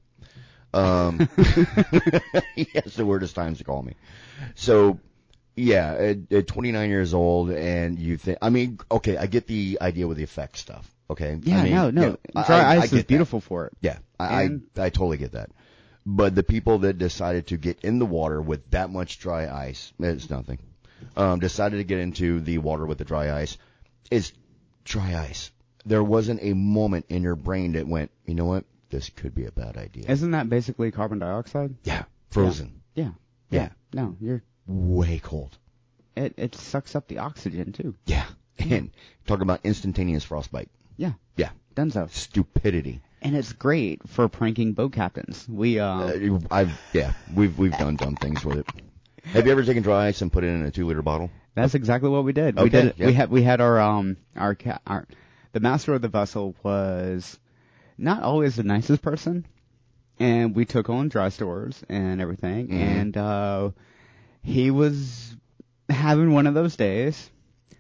[0.73, 1.29] Um,
[2.57, 3.95] yes, the weirdest times to call me.
[4.55, 4.99] So,
[5.57, 9.79] yeah, at, at 29 years old, and you think, I mean, okay, I get the
[9.81, 10.89] idea with the effect stuff.
[11.11, 11.39] Okay.
[11.43, 12.03] Yeah, I mean, no, no.
[12.03, 13.07] you know, Dry I- I ice get is that.
[13.09, 13.73] beautiful for it.
[13.81, 15.51] Yeah, I, I I totally get that.
[16.07, 19.93] But the people that decided to get in the water with that much dry ice,
[19.99, 20.59] it's nothing.
[21.17, 23.57] Um, decided to get into the water with the dry ice,
[24.11, 24.33] it's
[24.85, 25.51] dry ice.
[25.85, 29.47] There wasn't a moment in your brain that went, you know what, this could be
[29.47, 30.05] a bad idea.
[30.11, 31.75] Isn't that basically carbon dioxide?
[31.85, 33.11] yeah, frozen, Yeah.
[33.51, 33.71] Yeah.
[33.93, 35.59] No, you're way cold.
[36.15, 37.97] it it sucks up the oxygen too.
[38.07, 38.27] Yeah,
[38.59, 38.91] and
[39.27, 40.69] talking about instantaneous frostbite.
[40.97, 41.13] Yeah.
[41.37, 42.09] Yeah, Dunzo.
[42.11, 43.01] stupidity.
[43.23, 45.47] And it's great for pranking boat captains.
[45.49, 48.67] We uh, Uh, I've yeah, we've we've done dumb things with it.
[49.33, 51.31] Have you ever taken dry ice and put it in a two liter bottle?
[51.55, 52.59] that's exactly what we did.
[52.59, 52.95] We did it.
[52.97, 53.07] yeah.
[53.07, 55.07] we had we had our um our ca- our
[55.53, 57.39] the master of the vessel was
[57.99, 59.45] not always the nicest person,
[60.19, 62.73] and we took on dry stores and everything, Mhm.
[62.81, 63.71] and uh
[64.43, 65.37] he was
[65.91, 67.31] having one of those days.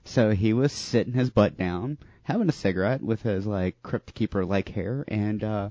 [0.04, 1.96] So he was sitting his butt down,
[2.30, 5.70] having a cigarette with his like crypt keeper like hair, and uh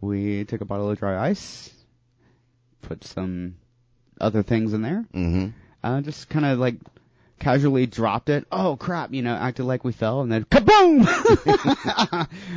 [0.00, 1.70] we took a bottle of dry ice,
[2.82, 3.56] put some
[4.20, 5.48] other things in there, Mm-hmm.
[5.82, 6.76] uh, just kind of like
[7.38, 8.46] casually dropped it.
[8.52, 11.06] Oh crap, you know, acted like we fell and then kaboom!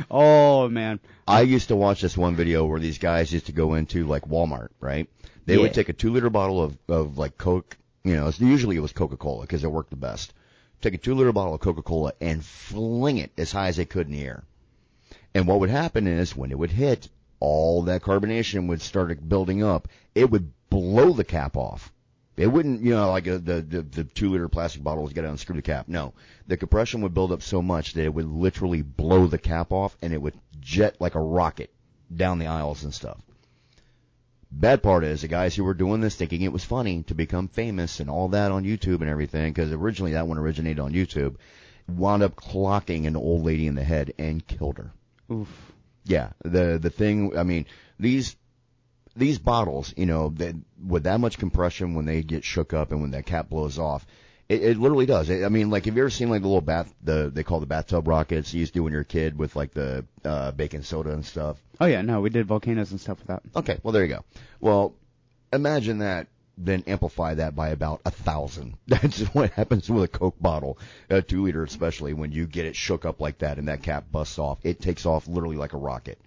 [0.10, 1.00] oh man.
[1.26, 4.22] I used to watch this one video where these guys used to go into like
[4.28, 5.08] Walmart, right?
[5.46, 8.76] They would take a two liter bottle of, of like Coke, you know, it's- usually
[8.76, 10.32] it was Coca Cola because it worked the best.
[10.80, 14.06] Take a two liter bottle of Coca-Cola and fling it as high as they could
[14.06, 14.44] in the air.
[15.34, 19.62] And what would happen is when it would hit, all that carbonation would start building
[19.62, 19.88] up.
[20.14, 21.92] It would blow the cap off.
[22.36, 25.22] It wouldn't, you know, like a, the, the the two liter plastic bottles, you got
[25.22, 25.88] to unscrew the cap.
[25.88, 26.14] No,
[26.46, 29.96] the compression would build up so much that it would literally blow the cap off,
[30.00, 31.70] and it would jet like a rocket
[32.14, 33.20] down the aisles and stuff.
[34.52, 37.48] Bad part is the guys who were doing this thinking it was funny to become
[37.48, 41.36] famous and all that on YouTube and everything, because originally that one originated on YouTube,
[41.88, 44.92] wound up clocking an old lady in the head and killed her.
[45.30, 45.72] Oof.
[46.04, 47.36] Yeah, the the thing.
[47.38, 47.66] I mean,
[47.98, 48.34] these
[49.14, 53.00] these bottles, you know, that with that much compression, when they get shook up and
[53.00, 54.06] when that cap blows off,
[54.50, 55.30] it, it literally does.
[55.30, 57.66] I mean, like, have you ever seen like the little bath, the they call the
[57.66, 60.50] bathtub rockets you used to do when you were a kid with like the uh,
[60.50, 61.56] baking soda and stuff?
[61.80, 63.42] Oh yeah, no, we did volcanoes and stuff with that.
[63.54, 64.24] Okay, well there you go.
[64.60, 64.94] Well,
[65.52, 66.26] imagine that.
[66.62, 68.76] Then amplify that by about a thousand.
[68.86, 72.76] That's what happens with a Coke bottle, a two liter especially, when you get it
[72.76, 74.58] shook up like that and that cap busts off.
[74.62, 76.20] It takes off literally like a rocket.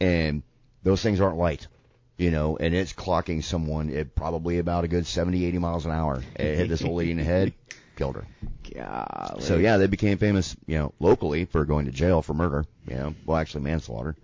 [0.00, 0.42] And
[0.82, 1.68] those things aren't light,
[2.16, 5.92] you know, and it's clocking someone at probably about a good 70, 80 miles an
[5.92, 6.22] hour.
[6.36, 7.52] It hit this old lady in the head,
[7.96, 8.26] killed her.
[8.74, 9.42] Golly.
[9.42, 12.96] So yeah, they became famous, you know, locally for going to jail for murder, you
[12.96, 14.16] know, well actually manslaughter.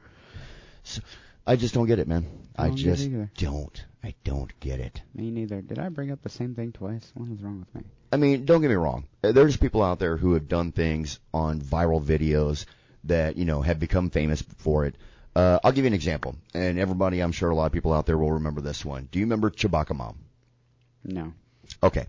[0.85, 1.00] So
[1.46, 2.26] I just don't get it, man.
[2.57, 3.85] I I don't get it just don't.
[4.05, 5.00] I don't get it.
[5.14, 5.61] Me neither.
[5.61, 7.11] Did I bring up the same thing twice?
[7.14, 7.88] What is wrong with me?
[8.12, 9.05] I mean, don't get me wrong.
[9.22, 12.66] There's people out there who have done things on viral videos
[13.05, 14.96] that, you know, have become famous for it.
[15.35, 16.37] Uh, I'll give you an example.
[16.55, 19.09] And everybody, I'm sure a lot of people out there will remember this one.
[19.11, 20.18] Do you remember Chewbacca Mom?
[21.05, 21.33] No.
[21.83, 22.07] Okay.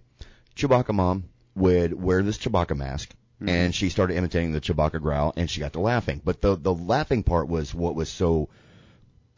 [0.56, 3.50] Chewbacca Mom would wear this Chewbacca mask Mhm.
[3.50, 6.22] and she started imitating the Chewbacca growl and she got to laughing.
[6.24, 8.50] But the, the laughing part was what was so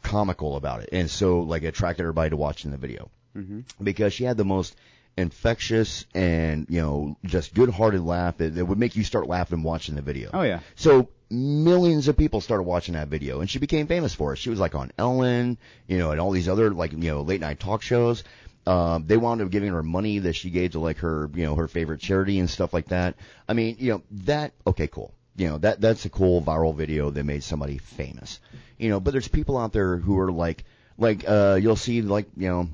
[0.02, 4.22] comical about it and so like attracted everybody to watching the video hmm because she
[4.22, 4.76] had the most
[5.16, 9.94] infectious and you know just good-hearted laugh that, that would make you start laughing watching
[9.96, 10.30] the video.
[10.32, 10.60] Oh yeah.
[10.76, 14.36] So millions of people started watching that video, and she became famous for it.
[14.36, 17.40] She was like on Ellen, you know, and all these other like you know late
[17.40, 18.24] night talk shows.
[18.66, 21.54] Um, they wound up giving her money that she gave to like her you know
[21.54, 23.16] her favorite charity and stuff like that.
[23.48, 25.14] I mean, you know that okay, cool.
[25.36, 28.40] You know that that's a cool viral video that made somebody famous.
[28.78, 30.64] You know, but there's people out there who are like
[30.98, 32.68] like uh you'll see like you know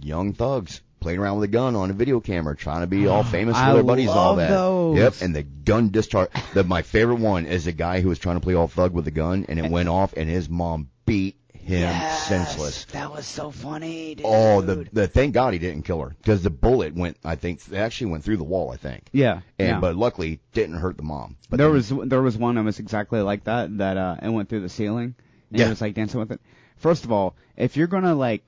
[0.00, 3.22] young thugs playing around with a gun on a video camera trying to be all
[3.22, 4.48] famous with their buddies and all that.
[4.50, 4.96] those.
[4.98, 6.30] Yep, and the gun discharge.
[6.54, 9.06] The, my favorite one is the guy who was trying to play all thug with
[9.06, 11.92] a gun, and it went off, and his mom beat him
[12.28, 12.86] senseless.
[12.86, 14.24] That was so funny, dude.
[14.26, 17.18] Oh, the the thank God he didn't kill her because the bullet went.
[17.24, 18.70] I think it actually went through the wall.
[18.70, 19.40] I think, Yeah.
[19.58, 19.80] and yeah.
[19.80, 21.36] but luckily didn't hurt the mom.
[21.50, 24.30] But there then- was there was one that was exactly like that that uh it
[24.30, 25.14] went through the ceiling
[25.50, 25.66] and Yeah.
[25.66, 26.40] it was like dancing with it.
[26.76, 28.44] First of all, if you're gonna like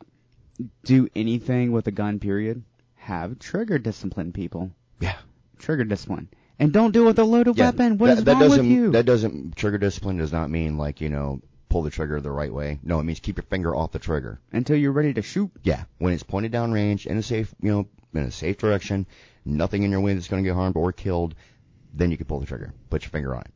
[0.84, 2.62] do anything with a gun, period,
[2.96, 4.70] have trigger discipline, people.
[5.00, 5.16] yeah.
[5.58, 7.98] Trigger discipline, and don't do it with a loaded Yeah, weapon.
[7.98, 8.90] What that, is that wrong doesn't with you?
[8.92, 12.52] that doesn't trigger discipline does not mean like you know pull the trigger the right
[12.52, 12.78] way.
[12.82, 14.40] No, it means keep your finger off the trigger.
[14.52, 15.50] Until you're ready to shoot.
[15.62, 19.06] Yeah, when it's pointed down range in a safe, you know, in a safe direction,
[19.44, 21.34] nothing in your way that's going to get harmed or killed,
[21.92, 22.72] then you can pull the trigger.
[22.88, 23.50] Put your finger on it.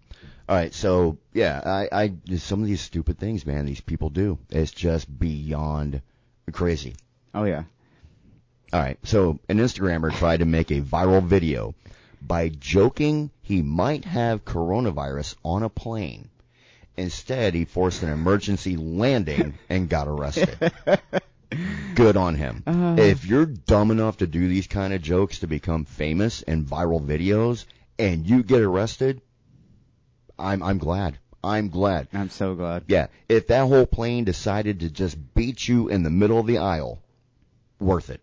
[0.46, 1.88] All right, so yeah, I,
[2.30, 4.38] I some of these stupid things, man, these people do.
[4.50, 6.02] It's just beyond
[6.52, 6.94] crazy.
[7.34, 7.64] Oh yeah.
[8.72, 11.74] All right, so an Instagrammer tried to make a viral video
[12.20, 16.28] by joking he might have coronavirus on a plane.
[16.96, 20.72] Instead, he forced an emergency landing and got arrested.
[21.94, 22.62] Good on him.
[22.66, 22.96] Uh.
[22.98, 27.04] if you're dumb enough to do these kind of jokes to become famous in viral
[27.04, 27.64] videos
[27.98, 29.20] and you get arrested,
[30.38, 31.18] I'm I'm glad.
[31.44, 32.08] I'm glad.
[32.12, 32.84] I'm so glad.
[32.88, 36.58] Yeah, if that whole plane decided to just beat you in the middle of the
[36.58, 37.02] aisle,
[37.78, 38.20] worth it.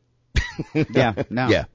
[0.93, 1.47] Yeah, no.
[1.47, 1.65] Yeah.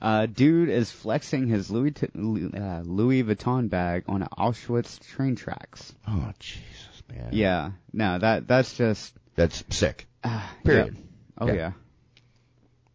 [0.00, 5.92] Uh, dude is flexing his Louis t- uh, Louis Vuitton bag on Auschwitz train tracks.
[6.06, 7.30] Oh Jesus, man.
[7.32, 7.70] Yeah.
[7.92, 10.06] No, that that's just That's sick.
[10.22, 10.94] uh, Period.
[10.94, 11.04] yep.
[11.38, 11.72] Oh Yeah.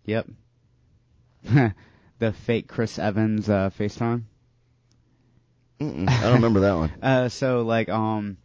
[0.06, 0.24] yeah.
[1.44, 1.74] Yep.
[2.20, 4.24] the fake Chris Evans uh, FaceTime.
[5.84, 6.92] Mm-mm, I don't remember that one.
[7.02, 8.38] Uh, so like um,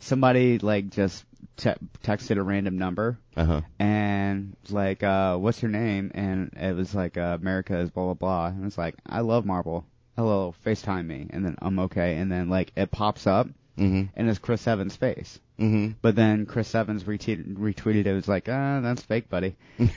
[0.00, 1.24] somebody like just
[1.56, 1.70] te-
[2.02, 3.60] texted a random number Uh huh.
[3.78, 6.10] and like uh, what's your name?
[6.14, 8.46] And it was like uh, America is blah blah blah.
[8.46, 9.84] And it's like I love Marvel.
[10.16, 11.26] Hello, FaceTime me.
[11.30, 12.16] And then I'm okay.
[12.16, 14.10] And then like it pops up Mhm.
[14.14, 15.38] and it's Chris Evans' face.
[15.58, 15.94] Mhm.
[16.02, 18.06] But then Chris Evans retweeted, retweeted it.
[18.08, 19.54] It was like, ah, that's fake, buddy.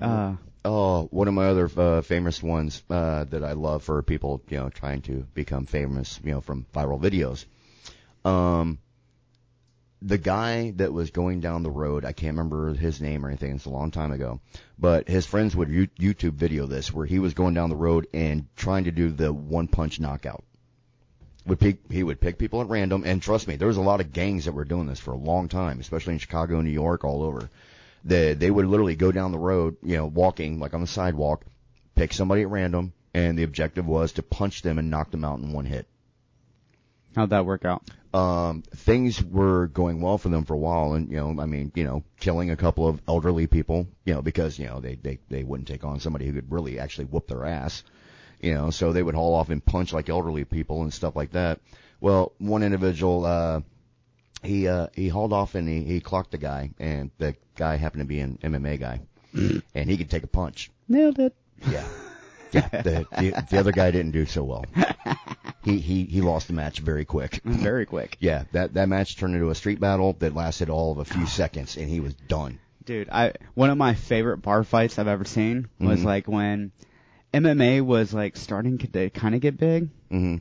[0.00, 4.42] uh, Oh, one of my other uh, famous ones uh, that I love for people,
[4.48, 7.44] you know, trying to become famous, you know, from viral videos.
[8.24, 8.78] Um,
[10.00, 13.56] the guy that was going down the road, I can't remember his name or anything.
[13.56, 14.40] It's a long time ago,
[14.78, 18.06] but his friends would you- YouTube video this where he was going down the road
[18.12, 20.44] and trying to do the one punch knockout.
[21.46, 24.00] Would pick, he would pick people at random, and trust me, there was a lot
[24.00, 27.02] of gangs that were doing this for a long time, especially in Chicago, New York,
[27.02, 27.50] all over.
[28.04, 31.44] They they would literally go down the road, you know, walking like on the sidewalk,
[31.94, 35.38] pick somebody at random, and the objective was to punch them and knock them out
[35.38, 35.86] in one hit
[37.14, 37.82] How'd that work out?
[38.14, 41.72] um, things were going well for them for a while, and you know, I mean,
[41.74, 45.18] you know, killing a couple of elderly people, you know, because you know they they
[45.28, 47.82] they wouldn't take on somebody who could really actually whoop their ass,
[48.40, 51.32] you know, so they would haul off and punch like elderly people and stuff like
[51.32, 51.60] that.
[52.00, 53.60] Well, one individual, uh,
[54.42, 58.02] he uh, he hauled off and he he clocked the guy, and the guy happened
[58.02, 59.00] to be an MMA guy,
[59.74, 60.70] and he could take a punch.
[60.88, 61.34] Nailed it.
[61.70, 61.84] Yeah.
[62.52, 64.64] Yeah, the, the the other guy didn't do so well.
[65.64, 67.40] He he he lost the match very quick.
[67.44, 68.16] Very quick.
[68.18, 71.24] Yeah, that that match turned into a street battle that lasted all of a few
[71.24, 72.58] seconds, and he was done.
[72.84, 76.04] Dude, I one of my favorite bar fights I've ever seen was Mhm.
[76.04, 76.72] like when
[77.32, 80.38] MMA was like starting to kind of get big, hmm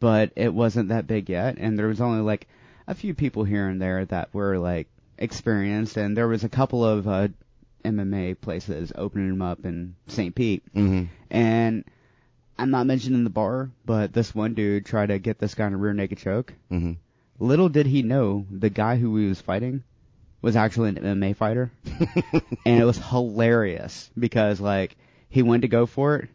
[0.00, 2.48] but it wasn't that big yet, and there was only like
[2.88, 6.84] a few people here and there that were like experienced, and there was a couple
[6.84, 7.28] of uh,
[7.84, 10.34] MMA places opening them up in St.
[10.34, 11.84] Pete, hmm and
[12.58, 15.74] I'm not mentioning the bar, but this one dude tried to get this guy in
[15.74, 16.54] a rear naked choke.
[16.68, 16.94] hmm
[17.38, 19.84] Little did he know the guy who he was fighting
[20.42, 21.70] was actually an MMA fighter.
[22.64, 24.96] and it was hilarious because like
[25.28, 26.28] he went to go for it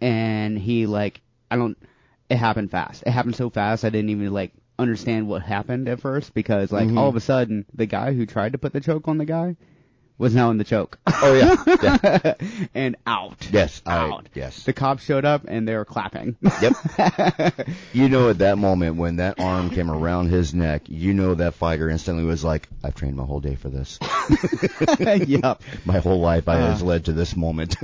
[0.00, 1.20] and he like
[1.50, 1.76] I don't
[2.28, 3.02] it happened fast.
[3.06, 6.88] It happened so fast I didn't even like understand what happened at first because like
[6.88, 6.98] Mhm.
[6.98, 9.56] all of a sudden the guy who tried to put the choke on the guy
[10.18, 10.98] was now in the choke.
[11.06, 12.34] Oh yeah, yeah.
[12.74, 13.48] and out.
[13.52, 14.28] yes, I, Out.
[14.34, 16.36] yes, The cops showed up and they were clapping.
[16.60, 16.74] yep.
[17.92, 21.54] You know, at that moment when that arm came around his neck, you know that
[21.54, 23.98] fighter instantly was like, "I've trained my whole day for this.
[25.00, 25.62] yep.
[25.84, 26.86] My whole life I has Uh.
[26.86, 27.76] led to this moment."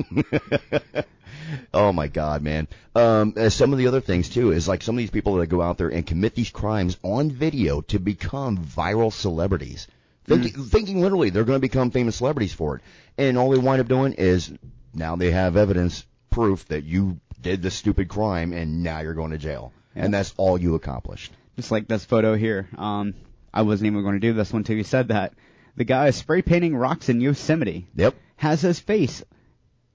[1.72, 2.68] Oh my God, man.
[2.94, 5.46] Um, uh, some of the other things too is like some of these people that
[5.46, 9.86] go out there and commit these crimes on video to become viral celebrities.
[10.24, 12.82] Thinking, thinking literally they're going to become famous celebrities for it.
[13.18, 14.52] And all they wind up doing is
[14.94, 19.32] now they have evidence, proof that you did the stupid crime and now you're going
[19.32, 19.72] to jail.
[19.94, 20.06] Yeah.
[20.06, 21.32] And that's all you accomplished.
[21.56, 22.68] Just like this photo here.
[22.76, 23.14] Um,
[23.52, 25.34] I wasn't even going to do this one until you said that.
[25.76, 27.86] The guy is spray painting rocks in Yosemite.
[27.94, 28.14] Yep.
[28.36, 29.22] Has his face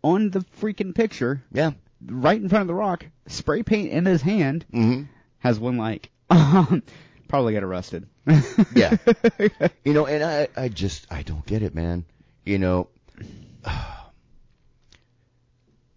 [0.03, 1.71] on the freaking picture, Yeah.
[2.05, 5.03] right in front of the rock, spray paint in his hand, hmm
[5.39, 6.09] has one like.
[6.29, 6.83] Um,
[7.27, 8.07] probably get arrested.
[8.75, 8.97] Yeah.
[9.85, 12.05] You know, and I, I just, I don't get it, man.
[12.45, 12.89] You know,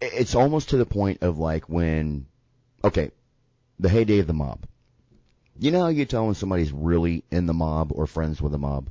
[0.01, 2.25] it's almost to the point of like when,
[2.83, 3.11] okay,
[3.79, 4.65] the heyday of the mob.
[5.59, 8.57] You know how you tell when somebody's really in the mob or friends with the
[8.57, 8.89] mob?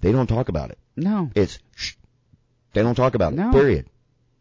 [0.00, 0.78] They don't talk about it.
[0.96, 1.30] no.
[1.34, 1.94] It's, shh.
[2.72, 3.52] They don't talk about it.
[3.52, 3.86] Period.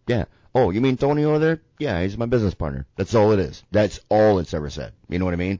[0.07, 0.25] Yeah.
[0.53, 1.61] Oh, you mean Tony over there?
[1.79, 2.85] Yeah, he's my business partner.
[2.97, 3.63] That's all it is.
[3.71, 4.93] That's all it's ever said.
[5.07, 5.59] You know what I mean?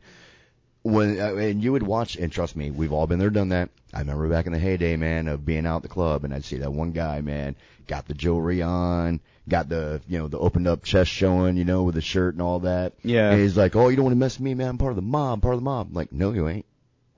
[0.84, 3.70] When uh, and you would watch, and trust me, we've all been there, done that.
[3.94, 6.44] I remember back in the heyday, man, of being out at the club, and I'd
[6.44, 7.56] see that one guy, man,
[7.88, 11.84] got the jewelry on, got the, you know, the opened up chest showing, you know,
[11.84, 12.94] with the shirt and all that.
[13.04, 13.32] Yeah.
[13.32, 14.70] And he's like, oh, you don't want to mess with me, man.
[14.70, 15.90] I'm part of the mob, part of the mob.
[15.90, 16.66] I'm like, no, you ain't.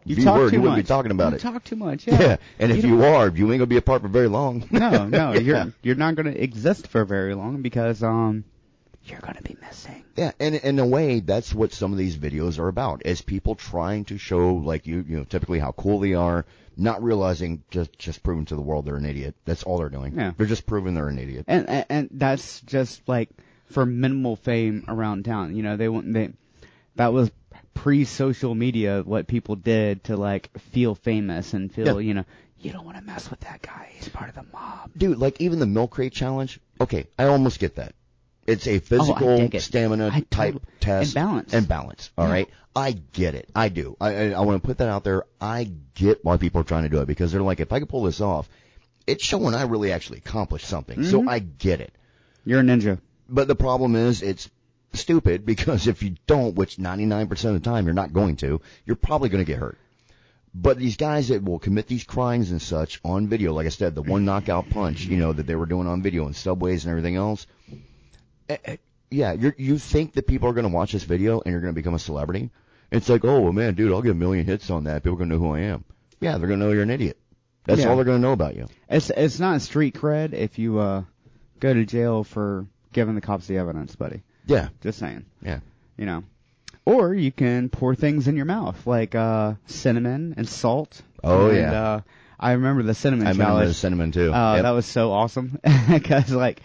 [0.06, 0.86] You If you talk were, too you wouldn't much.
[0.86, 1.42] be talking about you it.
[1.42, 2.08] talk too much.
[2.08, 2.22] Yeah.
[2.22, 2.38] Yeah.
[2.60, 4.68] And if You you, are, you ain't gonna be apart for very long.
[4.72, 8.44] no, no, you're you're not going to exist for very long because um
[9.06, 10.04] you're going to be missing.
[10.16, 13.56] Yeah, and in a way, that's what some of these videos are about: is people
[13.56, 16.46] trying to show, like you, you know, typically how cool they are,
[16.78, 19.36] not realizing just just proving to the world they're an idiot.
[19.46, 20.14] That's all they're doing.
[20.16, 20.32] Yeah.
[20.38, 21.46] They're just proving they're an idiot.
[21.48, 23.30] And, and and that's just like
[23.66, 25.56] for minimal fame around town.
[25.56, 26.32] You know, they want they
[26.96, 27.30] that was
[27.74, 32.08] pre-social media what people did to like feel famous and feel, Yeah.
[32.08, 32.26] you know,
[32.60, 33.90] you don't want to mess with that guy.
[33.96, 34.92] He's part of the mob.
[34.96, 36.60] Dude, like even the milk crate challenge.
[36.80, 37.94] Okay, I almost get that.
[38.48, 39.62] It's a physical Oh, it.
[39.62, 41.54] stamina I type totally- test and balance.
[41.54, 42.12] and balance.
[42.18, 42.34] All Yeah.
[42.34, 43.50] right, I get it.
[43.56, 43.96] I do.
[44.02, 45.24] I I, I want to put that out there.
[45.40, 47.90] I get why people are trying to do it because they're like, if I could
[47.90, 48.50] pull this off,
[49.08, 51.04] it's showing I really actually accomplished something.
[51.04, 51.30] So Mhm.
[51.30, 51.94] I get it.
[52.46, 53.00] You're a ninja.
[53.30, 54.50] But the problem is it's
[54.96, 58.96] stupid because if you don't, which 99% of the time you're not going to, you're
[58.96, 59.78] probably going to get hurt.
[60.56, 63.96] But these guys that will commit these crimes and such on video, like I said,
[63.96, 66.92] the one knockout punch, you know, that they were doing on video in subways and
[66.92, 67.48] everything else.
[68.50, 68.78] eh, eh,
[69.10, 71.74] Yeah, you're, you think that people are going to watch this video and you're going
[71.74, 72.52] to become a celebrity?
[72.92, 75.02] It's like, oh, well, man, dude, I'll get a million hits on that.
[75.02, 75.86] People are going to know who I am.
[76.20, 77.18] Yeah, they're going to know you're an idiot.
[77.66, 77.90] That's Yeah.
[77.90, 78.68] all they're going to know about you.
[78.90, 81.04] It's it's not street cred if you uh
[81.60, 84.22] go to jail for giving the cops the evidence, buddy.
[84.46, 85.26] Yeah, Just saying.
[85.42, 85.60] yeah.
[85.98, 86.24] You know.
[86.86, 91.02] Or you can pour things in your mouth like uh, cinnamon and salt.
[91.24, 91.72] Oh, and, yeah.
[91.82, 92.02] Uh,
[92.40, 94.34] I remember the cinnamon I remember the cinnamon too.
[94.34, 94.64] Uh, Yep.
[94.64, 96.62] That was so awesome because like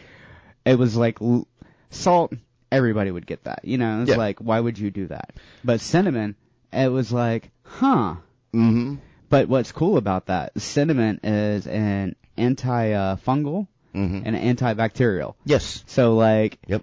[0.64, 1.46] it was like l-
[1.90, 2.32] salt.
[2.72, 4.02] Everybody would get that, you know.
[4.02, 4.16] It's Yeah.
[4.16, 5.34] like why would you do that?
[5.64, 6.34] But cinnamon,
[6.72, 8.16] it was like, huh.
[8.52, 8.96] hmm
[9.28, 10.60] But what's cool about that?
[10.60, 15.34] Cinnamon is an anti-fungal hmm and antibacterial.
[15.44, 15.82] Yes.
[15.86, 16.82] So like, Yep.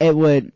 [0.00, 0.52] It would.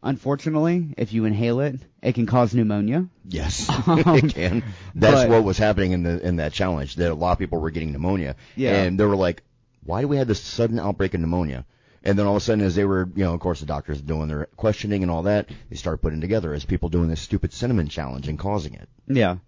[0.00, 3.08] Unfortunately, if you inhale it, it can cause pneumonia.
[3.28, 4.62] Yes, Um, it can.
[4.94, 6.94] That's but- what was happening in the in that challenge.
[6.96, 8.82] That a lot of people were getting pneumonia, Yeah.
[8.82, 9.42] and they were like,
[9.84, 11.64] "Why do we have this sudden outbreak of pneumonia?"
[12.04, 14.00] And then all of a sudden, as they were, you know, of course, the doctors
[14.00, 17.52] doing their questioning and all that, they start putting together as people doing this stupid
[17.52, 18.88] cinnamon challenge and causing it.
[19.08, 19.38] Yeah.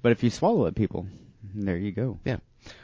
[0.00, 1.06] But if you swallow it, people,
[1.54, 2.18] there you go.
[2.24, 2.38] Yeah.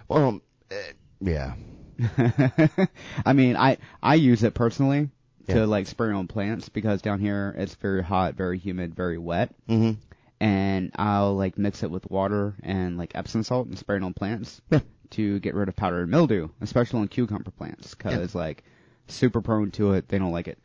[0.09, 0.93] Well, um, eh,
[1.23, 1.55] yeah,
[3.25, 5.09] I mean, I I use it personally
[5.49, 5.64] to Yeah.
[5.64, 9.93] like spray on plants because down here it's very hot, very humid, very wet, hmm
[10.40, 14.12] and I'll like mix it with water and like Epsom salt and spray it on
[14.12, 14.80] plants Yeah.
[15.11, 18.64] to get rid of powder and mildew, especially on cucumber plants because like
[19.07, 20.09] super prone to it.
[20.09, 20.59] They don't like it.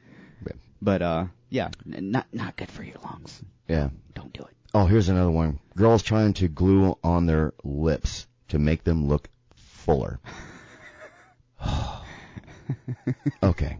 [0.46, 0.54] Yeah.
[0.82, 3.42] But uh, yeah, n- not not good for your lungs.
[3.68, 3.90] yeah.
[4.16, 4.50] Don't do it.
[4.74, 5.60] Oh, here's another one.
[5.76, 10.20] Girls trying to glue on their lips to make them look fuller.
[13.44, 13.78] okay.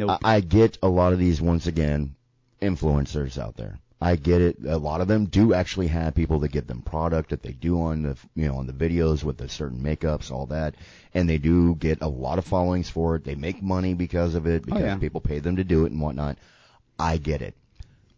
[0.00, 0.18] Nope.
[0.24, 2.16] I, I get a lot of these once again
[2.62, 3.78] influencers out there.
[4.00, 4.56] I get it.
[4.66, 7.82] A lot of them do actually have people that give them product that they do
[7.82, 10.74] on the you know on the videos with the certain makeups, all that,
[11.12, 13.24] and they do get a lot of followings for it.
[13.24, 14.96] They make money because of it oh, because yeah.
[14.96, 16.38] people pay them to do it and whatnot.
[16.98, 17.54] I get it.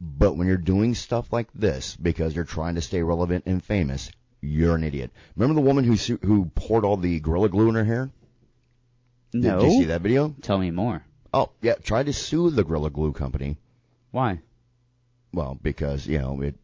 [0.00, 4.08] But when you're doing stuff like this because you're trying to stay relevant and famous,
[4.40, 5.10] you're an idiot.
[5.34, 8.10] Remember the woman who su- who poured all the gorilla glue in her hair?
[9.32, 9.58] Did, no.
[9.58, 10.32] did you see that video?
[10.42, 11.02] Tell me more.
[11.34, 13.56] Oh, yeah, tried to sue the Gorilla Glue company.
[14.10, 14.40] Why?
[15.32, 16.56] Well, because, you know, it,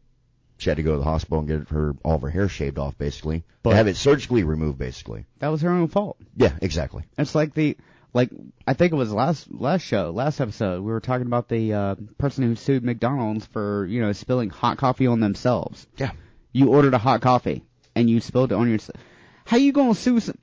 [0.57, 2.77] she had to go to the hospital and get her, all of her hair shaved
[2.77, 3.43] off, basically.
[3.63, 5.25] But- have it surgically removed, basically.
[5.39, 6.17] That was her own fault.
[6.35, 7.03] Yeah, exactly.
[7.17, 7.77] It's like the
[8.13, 8.29] like
[8.65, 11.95] I think it was last last show, last episode, we were talking about the uh
[12.17, 15.85] person who sued McDonald's for, you know, spilling hot coffee on themselves.
[15.97, 16.11] Yeah.
[16.51, 17.63] You ordered a hot coffee
[17.95, 18.97] and you spilled it on yourself.
[19.45, 20.37] How you going to sue some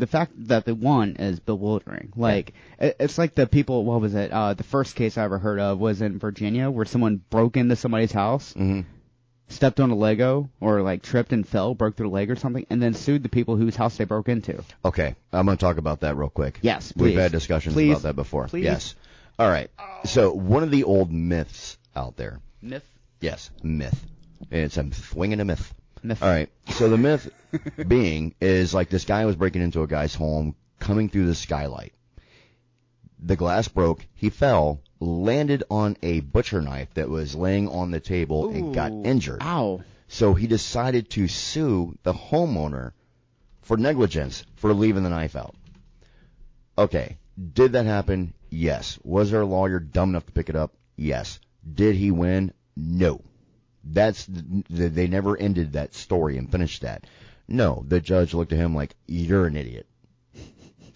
[0.00, 2.12] the fact that the one is bewildering.
[2.16, 3.84] Like it, it's like the people.
[3.84, 4.32] What was it?
[4.32, 7.76] Uh, the first case I ever heard of was in Virginia, where someone broke into
[7.76, 8.80] somebody's house, hmm
[9.50, 12.80] stepped on a Lego, or like tripped and fell, broke their leg or something, and
[12.80, 14.62] then sued the people whose house they broke into.
[14.84, 16.58] Okay, I'm going to talk about that real quick.
[16.62, 17.90] Yes, We've had discussions Please.
[17.90, 18.46] about that before.
[18.46, 18.64] Please.
[18.64, 18.94] Yes.
[19.38, 19.70] All right.
[20.04, 22.40] So, one of the old myths out there.
[22.62, 22.84] Myth.
[23.20, 23.98] Yes, myth.
[24.50, 25.74] It's a swing and a myth.
[26.02, 26.22] Myth.
[26.22, 26.50] All right.
[26.68, 27.30] So the myth
[27.88, 31.92] being is like this guy was breaking into a guy's home, coming through the skylight.
[33.22, 34.06] The glass broke.
[34.14, 38.92] He fell, landed on a butcher knife that was laying on the table, and got
[38.92, 39.42] injured.
[39.42, 39.82] Ow.
[40.08, 42.92] So he decided to sue the homeowner
[43.62, 45.54] for negligence for leaving the knife out.
[46.76, 47.18] Okay.
[47.52, 48.34] Did that happen?
[48.50, 48.98] Yes.
[49.04, 50.74] Was there a lawyer dumb enough to pick it up?
[50.96, 51.38] Yes.
[51.74, 52.52] Did he win?
[52.76, 53.20] No.
[53.82, 57.06] That's th- they never ended that story and finished that.
[57.48, 59.86] No, the judge looked at him like you're an idiot.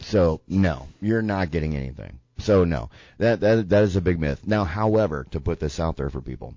[0.01, 2.21] So no, you're not getting anything.
[2.39, 4.47] So no, that that that is a big myth.
[4.47, 6.55] Now, however, to put this out there for people,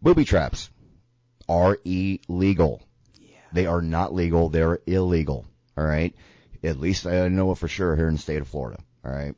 [0.00, 0.70] booby traps
[1.48, 2.82] are illegal.
[3.52, 4.48] They are not legal.
[4.48, 5.46] They're illegal.
[5.76, 6.14] All right.
[6.62, 8.82] At least I know it for sure here in the state of Florida.
[9.04, 9.34] All right.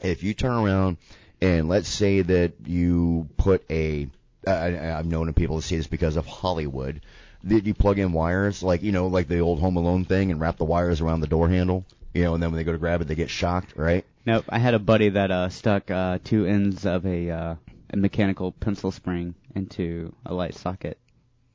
[0.00, 0.96] If you turn around
[1.40, 4.08] and let's say that you put a,
[4.46, 7.00] I, I've known people to see this because of Hollywood,
[7.44, 10.40] that you plug in wires, like, you know, like the old Home Alone thing and
[10.40, 11.84] wrap the wires around the door handle,
[12.14, 14.04] you know, and then when they go to grab it, they get shocked, right?
[14.24, 14.44] Nope.
[14.48, 17.54] I had a buddy that uh stuck uh two ends of a uh
[17.90, 20.98] a mechanical pencil spring into a light socket.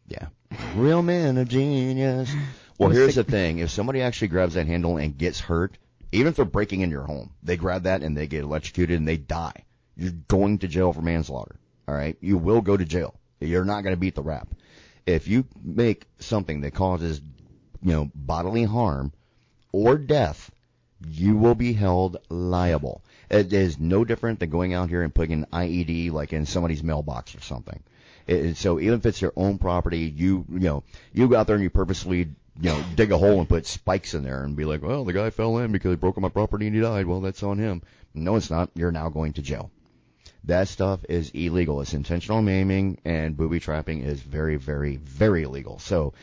[0.07, 0.27] Yeah.
[0.75, 2.31] Real man of genius.
[2.79, 3.57] Well, here's the thing.
[3.57, 5.79] If somebody actually grabs that handle and gets hurt,
[6.11, 9.07] even if they're breaking into your home, they grab that and they get electrocuted and
[9.07, 9.65] they die.
[9.95, 11.55] You're going to jail for manslaughter.
[11.88, 12.17] All right.
[12.19, 13.15] You will go to jail.
[13.39, 14.49] You're not going to beat the rap.
[15.05, 17.21] If you make something that causes,
[17.81, 19.13] you know, bodily harm
[19.71, 20.51] or death,
[21.07, 23.03] you will be held liable.
[23.29, 26.83] It is no different than going out here and putting an IED like in somebody's
[26.83, 27.81] mailbox or something.
[28.25, 30.83] It, so even if it's your own property, you you know
[31.13, 34.13] you go out there and you purposely you know dig a hole and put spikes
[34.13, 36.67] in there and be like, well, the guy fell in because he broke my property
[36.67, 37.05] and he died.
[37.05, 37.83] Well, that's on him.
[38.13, 38.71] No, it's not.
[38.75, 39.71] You're now going to jail.
[40.47, 41.81] That stuff is illegal.
[41.81, 45.77] It's intentional maiming and booby trapping is very, very, very illegal.
[45.77, 46.13] So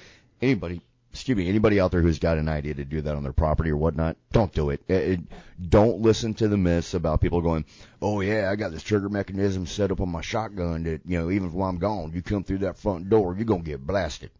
[0.41, 0.81] anybody,
[1.13, 3.71] excuse me, anybody out there who's got an idea to do that on their property
[3.71, 4.81] or whatnot, don't do it.
[4.89, 5.21] It- it-
[5.69, 7.67] don't listen to the myths about people going,
[8.01, 11.31] oh yeah, I got this trigger mechanism set up on my shotgun that, you know,
[11.31, 14.31] even while I'm gone, you come through that front door, you're going to get blasted.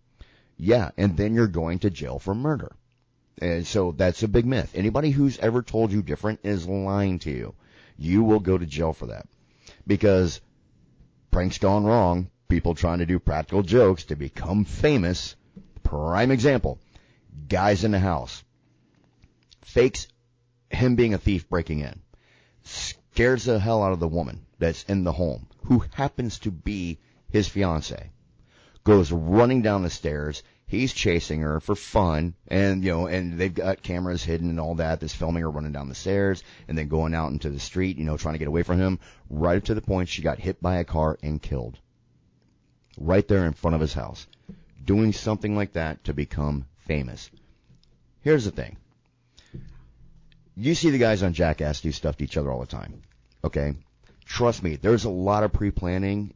[0.57, 2.73] Yeah, and then you're going to jail for murder.
[3.39, 4.71] And so that's a big myth.
[4.75, 7.55] Anybody who's ever told you different is lying to you.
[7.99, 9.27] You will go to jail for that.
[9.87, 10.41] Because
[11.31, 15.37] pranks gone wrong, people trying to do practical jokes to become famous.
[15.83, 16.79] Prime example.
[17.49, 18.43] Guys in the house.
[19.63, 20.09] Fakes
[20.71, 22.01] him being a thief breaking in.
[22.63, 26.99] Scares the hell out of the woman that's in the home, who happens to be
[27.31, 28.11] his fiance.
[28.85, 30.43] Goes running down the stairs.
[30.67, 34.77] He's chasing her for fun, and you know, and they've got cameras hidden and all
[34.77, 35.01] that.
[35.01, 38.05] That's filming her running down the stairs and then going out into the street, you
[38.05, 38.99] know, trying to get away from him.
[39.29, 41.79] Right up to the point she got hit by a car and killed.
[42.97, 44.27] Right there in front of his house,
[44.85, 47.31] doing something like that to become famous.
[48.23, 48.77] Here's the thing.
[50.57, 53.03] You see the guys on Jackass do stuff to each other all the time.
[53.43, 53.75] Okay?
[54.25, 56.33] Trust me, there's a lot of pre-planning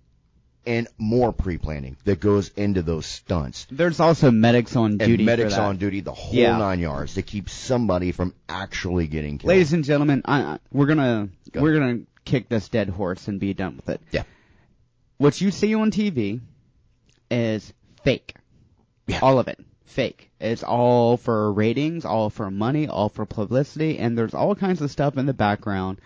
[0.67, 3.67] and more pre-planning that goes into those stunts.
[3.71, 5.25] There's also medics on And duty.
[5.25, 6.59] medics on duty, the whole Yeah.
[6.59, 9.49] nine yards to keep somebody from actually getting killed.
[9.49, 13.41] Ladies and gentlemen, I, I- we're gonna Go we're gonna kick this dead horse and
[13.41, 14.01] be done with it.
[14.13, 14.25] Yeah.
[15.17, 16.41] What you see on TV
[17.31, 17.73] is
[18.05, 18.35] fake.
[19.07, 19.21] Yeah.
[19.23, 19.59] All of it.
[19.87, 20.31] Fake.
[20.39, 24.91] It's all for ratings, all for money, all for publicity, and there's all kinds of
[24.91, 25.99] stuff in the background,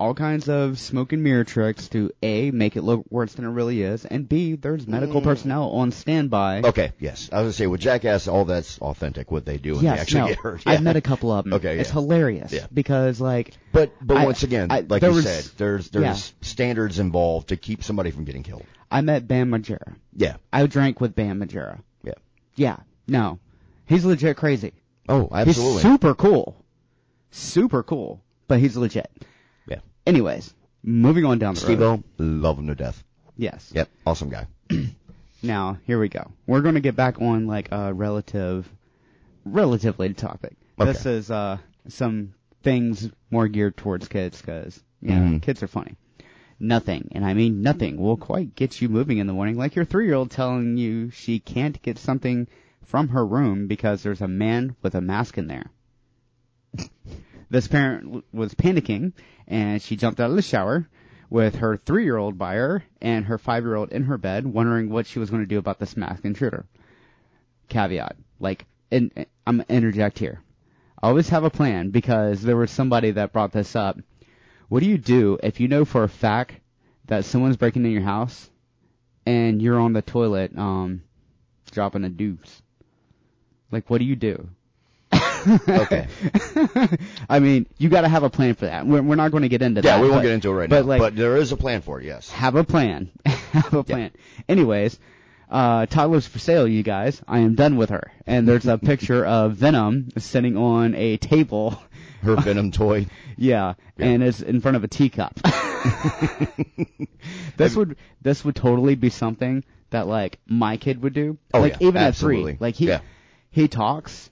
[0.00, 3.48] all kinds of smoke and mirror tricks to A, make it look worse than it
[3.50, 5.24] really is, and B, there's medical Mm.
[5.24, 6.62] personnel on standby.
[6.64, 7.28] Okay, yes.
[7.30, 9.30] I was gonna say with Jackass, all that's authentic.
[9.30, 10.26] What they do when they Yes, actually no.
[10.28, 10.62] get hurt.
[10.66, 10.84] I've Yeah.
[10.84, 11.52] met a couple of them.
[11.52, 12.50] Okay, It's hilarious.
[12.52, 12.66] Yeah.
[12.72, 16.14] Because like But but I- once again, I- like you was- said, there's there's yeah.
[16.40, 18.64] standards involved to keep somebody from getting killed.
[18.90, 19.94] I met Bam Margera.
[20.16, 20.36] Yeah.
[20.52, 21.78] I drank with Bam Margera.
[22.02, 22.14] Yeah.
[22.56, 22.76] Yeah.
[23.06, 23.38] No.
[23.86, 24.72] He's legit crazy.
[25.08, 25.74] Oh, absolutely.
[25.74, 26.56] He's super cool.
[27.30, 28.20] Super cool.
[28.48, 29.10] But he's legit.
[30.06, 32.02] Anyways, moving on down the Steve road.
[32.18, 33.02] Love him to death.
[33.36, 33.70] Yes.
[33.74, 34.46] Yep, awesome guy.
[35.42, 36.30] Now, here we go.
[36.46, 38.68] We're going to get back on like a relative,
[39.46, 40.54] relatively topic.
[40.76, 41.56] This is, uh,
[41.88, 45.40] some things more geared towards kids because, you know, Mhm.
[45.42, 45.96] kids are funny.
[46.58, 49.86] Nothing, and I mean nothing, will quite get you moving in the morning like your
[49.86, 52.46] three year old telling you she can't get something
[52.84, 55.70] from her room because there's a man with a mask in there.
[57.50, 59.12] this parent was panicking
[59.46, 60.88] and she jumped out of the shower
[61.28, 64.46] with her three year old by her and her five year old in her bed
[64.46, 66.64] wondering what she was going to do about this masked intruder.
[67.68, 68.16] Caveat.
[68.38, 69.12] Like, and
[69.46, 70.42] I'm gonna interject here.
[71.02, 73.98] I always have a plan because there was somebody that brought this up.
[74.68, 76.54] What do you do if you know for a fact
[77.06, 78.50] that someone's breaking in your house
[79.26, 81.02] and you're on the toilet, um,
[81.70, 82.62] dropping a deuce?
[83.70, 84.48] Like, what do you do?
[85.68, 86.06] Okay.
[87.28, 88.86] I mean, you got to have a plan for that.
[88.86, 89.96] We're, we're not going to get into Yeah, that.
[89.98, 90.86] Yeah, we won't but- get into it right but now.
[90.88, 92.30] like- but there is a plan for it, yes.
[92.30, 93.10] have a plan.
[93.26, 94.10] have a plan.
[94.48, 94.98] Anyways,
[95.48, 97.20] uh, toddlers for sale, you guys.
[97.26, 98.12] I am done with her.
[98.26, 101.80] And there's a picture of Venom sitting on a table.
[102.22, 103.06] Her Venom toy.
[103.36, 104.06] Yeah, Yeah.
[104.06, 105.40] and it's in front of a teacup.
[107.56, 111.38] this would this would totally be something that like my kid would do.
[111.54, 112.52] Oh, like yeah, even absolutely.
[112.52, 113.00] at three, like he Yeah.
[113.50, 114.30] he talks.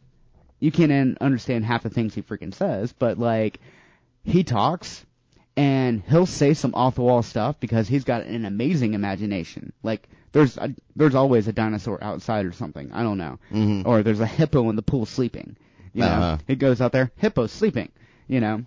[0.61, 3.61] You can't understand half the things he freaking says, but like
[4.25, 5.05] he talks
[5.57, 9.73] and he'll say some off the wall stuff because he's got an amazing imagination.
[9.83, 12.93] Like there's a, there's always a dinosaur outside or something.
[12.93, 13.39] I don't know.
[13.53, 13.87] Mhm.
[13.87, 15.57] Or there's a hippo in the pool sleeping.
[15.95, 16.39] You know, Uh-huh.
[16.47, 17.91] he goes out there, hippo sleeping.
[18.29, 18.65] You know,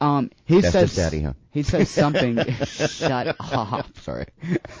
[0.00, 1.34] um, he That's says daddy, huh?
[1.52, 2.38] he says something.
[2.64, 3.96] shut up.
[3.98, 4.26] Sorry.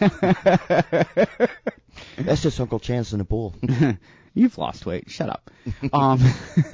[2.18, 3.54] That's just Uncle Chance in the pool.
[4.36, 5.10] You've lost weight.
[5.10, 5.50] Shut up.
[5.92, 6.20] Um,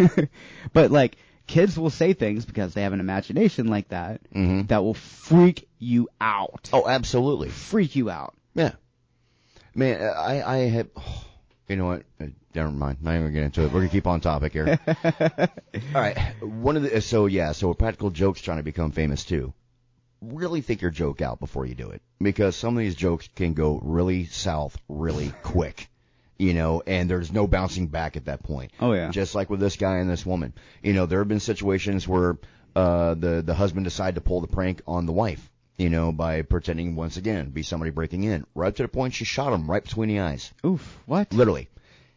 [0.72, 4.66] but like kids will say things because they have an imagination like that Mhm.
[4.68, 6.68] that will freak you out.
[6.72, 7.48] Oh, absolutely.
[7.50, 8.34] Freak you out.
[8.54, 8.72] Yeah.
[9.74, 10.88] Man, I, I have,
[11.68, 12.02] you know what?
[12.20, 12.98] Uh, Never mind.
[13.00, 13.72] Not even gonna get into it.
[13.72, 14.78] We're gonna keep on topic here.
[15.94, 16.18] All right.
[16.42, 19.54] One of the, so yeah, so practical jokes trying to become famous too.
[20.20, 22.02] Really think your joke out before you do it.
[22.20, 25.88] Because some of these jokes can go really south really quick.
[26.42, 28.72] You know, and there's no bouncing back at that point.
[28.80, 29.12] Oh yeah.
[29.12, 30.52] Just like with this guy and this woman.
[30.82, 32.36] You know, there have been situations where
[32.74, 36.42] uh the the husband decided to pull the prank on the wife, you know, by
[36.42, 38.44] pretending once again be somebody breaking in.
[38.56, 40.52] Right to the point she shot him right between the eyes.
[40.66, 40.98] Oof.
[41.06, 41.32] What?
[41.32, 41.68] Literally.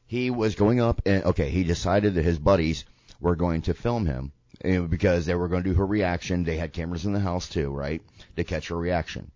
[0.08, 2.84] He was going up and okay, he decided that his buddies
[3.20, 4.32] were going to film him
[4.90, 6.46] because they were going to do her reaction.
[6.46, 8.02] They had cameras in the house too, right?
[8.38, 9.30] To catch her reaction.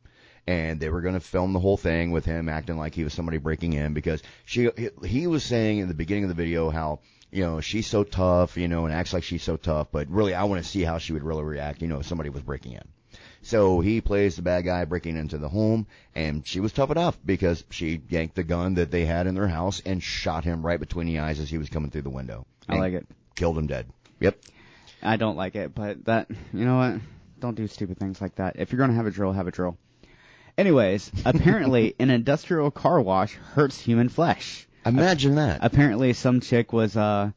[0.50, 3.14] And they were going to film the whole thing with him acting like he was
[3.14, 6.72] somebody breaking in because she he, he was saying in the beginning of the video
[6.72, 10.10] how you know she's so tough, you know, and acts like she's so tough, but
[10.10, 12.42] really I want to see how she would really react, you know, if somebody was
[12.42, 12.82] breaking in.
[13.44, 15.86] So he plays the bad guy breaking into the home,
[16.16, 19.48] and she was tough enough because she yanked the gun that they had in their
[19.48, 22.48] house and shot him right between the eyes as he was coming through the window.
[22.68, 23.06] I like it.
[23.36, 23.88] Killed him dead.
[24.20, 24.40] Yep.
[25.04, 27.02] I don't like it, but that you know what?
[27.40, 28.56] Don't do stupid things like that.
[28.58, 29.78] If you're gonna have a drill, have a drill.
[30.60, 34.68] Anyways, apparently an industrial car wash hurts human flesh.
[34.86, 35.60] Imagine that.
[35.62, 37.32] Apparently some chick was uh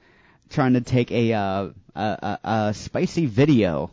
[0.51, 3.93] trying to take a uh a, a, a spicy video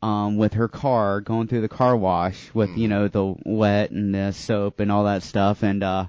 [0.00, 4.14] um with her car going through the car wash with you know the wet and
[4.14, 6.06] the soap and all that stuff and uh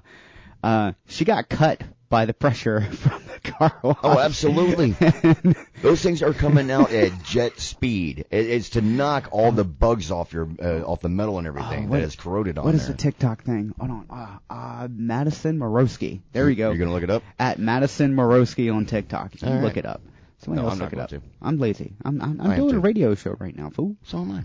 [0.62, 3.96] uh she got cut by the pressure from car wash.
[4.02, 4.90] Oh, absolutely.
[5.82, 8.20] Those things are coming out at jet speed.
[8.30, 11.84] It, it's to knock all the bugs off your uh, off the metal and everything
[11.86, 12.80] Oh, what- that is corroded on What there.
[12.80, 13.74] is the TikTok thing?
[13.78, 14.06] Hold on.
[14.10, 16.20] Uh, uh, Madison Morosky.
[16.32, 16.70] There we go.
[16.70, 17.22] You're gonna look it up.
[17.38, 19.40] At Madison Morosky on TikTok.
[19.42, 19.76] You All look right.
[19.78, 20.02] it up.
[20.38, 21.08] Somebody No, else I'm look it up.
[21.10, 21.22] to.
[21.40, 21.94] I'm lazy.
[22.04, 23.96] I'm I'm, I'm doing a radio show right now, fool.
[24.04, 24.44] So am I.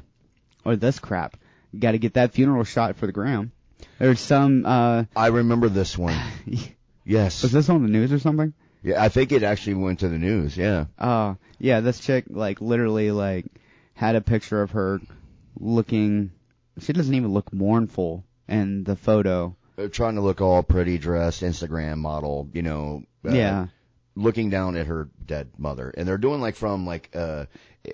[0.65, 1.37] Or this crap.
[1.77, 3.51] Got to get that funeral shot for the gram.
[3.97, 4.65] There's some.
[4.65, 6.17] uh I remember this one.
[7.05, 7.41] Yes.
[7.41, 8.53] Was this on the news or something?
[8.81, 10.55] Yeah, I think it actually went to the news.
[10.57, 10.85] Yeah.
[10.97, 11.81] Uh yeah.
[11.81, 13.45] This chick like literally like
[13.93, 15.01] had a picture of her
[15.59, 16.31] looking.
[16.79, 19.55] She doesn't even look mournful in the photo.
[19.77, 23.03] Uh, trying to look all pretty dressed, Instagram model, you know.
[23.25, 23.67] Uh, yeah.
[24.15, 27.45] Looking down at her dead mother, and they're doing like from like uh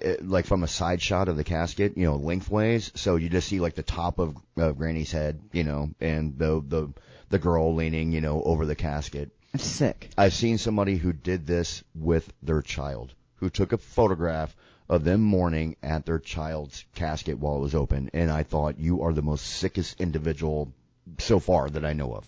[0.04, 2.92] uh, like from a side shot of the casket, you know, lengthways.
[2.96, 6.64] So you just see like the top of uh, Granny's head, you know, and the
[6.66, 6.94] the
[7.30, 9.32] the girl leaning, you know, over the casket.
[9.56, 10.10] It's sick.
[10.18, 14.56] I've seen somebody who did this with their child, who took a photograph
[14.89, 19.01] of them mourning at their child's casket while it was open, and I thought you
[19.03, 20.74] are the most sickest individual
[21.20, 22.28] so far that I know of.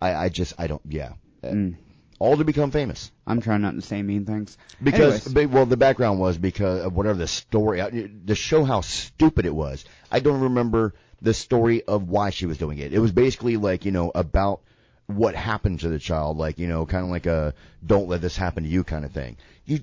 [0.00, 1.12] I, I just I don't yeah.
[1.42, 1.76] Uh, Mm.
[2.20, 4.58] All to become famous I'm trying not to say mean things.
[4.82, 5.48] because Anyways.
[5.48, 9.54] well the background was because of whatever the story uh, to show how stupid it
[9.54, 9.84] was.
[10.10, 12.92] I don't remember the story of why she was doing it.
[12.92, 14.62] It was basically like you know about
[15.08, 17.54] what happened to the child, like you know kind of like a
[17.84, 19.36] don't let this happen to you kind of thing.
[19.64, 19.80] You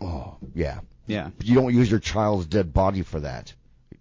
[0.00, 1.30] oh yeah Yeah.
[1.42, 3.54] you don't use your child's dead body for that.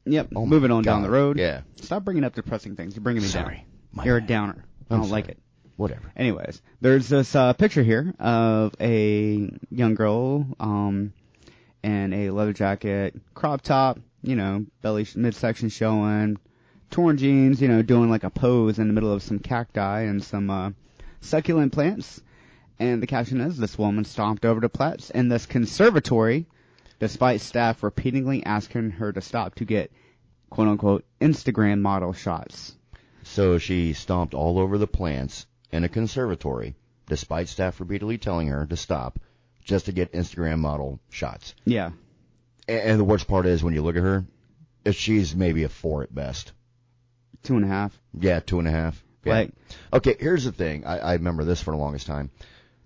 [0.06, 0.30] Yep.
[0.36, 1.38] Oh Moving on down the road.
[1.40, 1.62] Yeah.
[1.78, 2.96] Stop bringing up depressing things.
[2.96, 3.66] You're bringing me Sorry.
[3.96, 4.06] down.
[4.06, 4.64] You're a downer.
[4.90, 5.38] I I'm don't like it.
[5.78, 6.12] Whatever.
[6.16, 11.12] Anyways, there's this uh, picture here of a young girl um,
[11.84, 16.38] in a leather jacket, crop top, you know, belly sh- midsection showing,
[16.90, 20.24] torn jeans, you know, doing like a pose in the middle of some cacti and
[20.24, 20.72] some uh,
[21.22, 22.22] succulent plants.
[22.80, 26.46] And the caption is, "This woman stomped over the plants in this conservatory,
[27.00, 29.92] despite staff repeatedly asking her to stop to get."
[30.50, 32.76] "quote unquote" Instagram model shots.
[33.24, 36.76] So she stomped all over the plants in a conservatory,
[37.08, 39.20] despite staff repeatedly telling her to stop,
[39.64, 41.56] just to get Instagram model shots.
[41.66, 41.92] Yeah,
[42.68, 44.26] And the worst part is when you look at her,
[44.92, 46.54] she's maybe a four at best.
[47.46, 47.98] Two and a half.
[48.20, 49.02] Yeah, two and a half.
[49.24, 49.34] Yeah.
[49.34, 49.52] Like,
[49.94, 50.86] okay, here's the thing.
[50.86, 52.30] I, I remember this for the longest time.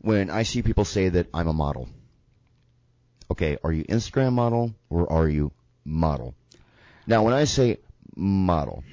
[0.02, 1.90] When I see people say that I'm a model,
[3.32, 5.52] okay, are you Instagram model or are you
[5.86, 6.36] model?
[7.08, 7.80] Now, when I say
[8.16, 8.84] model,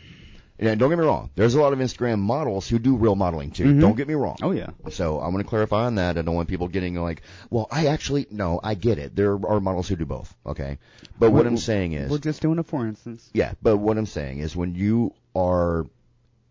[0.59, 3.51] and don't get me wrong, there's a lot of Instagram models who do real modeling
[3.51, 3.65] too.
[3.67, 3.81] Mhm.
[3.81, 4.37] Don't get me wrong.
[4.43, 4.71] oh yeah.
[4.91, 6.17] So I want to clarify on that.
[6.17, 9.15] I don't want people getting like, well, I actually no, I get it.
[9.15, 10.35] There are models who do both.
[10.47, 10.79] Okay,
[11.19, 13.29] but what We're- I'm saying is, We're just doing it for instance.
[13.35, 15.87] yeah, but what I'm saying is when you are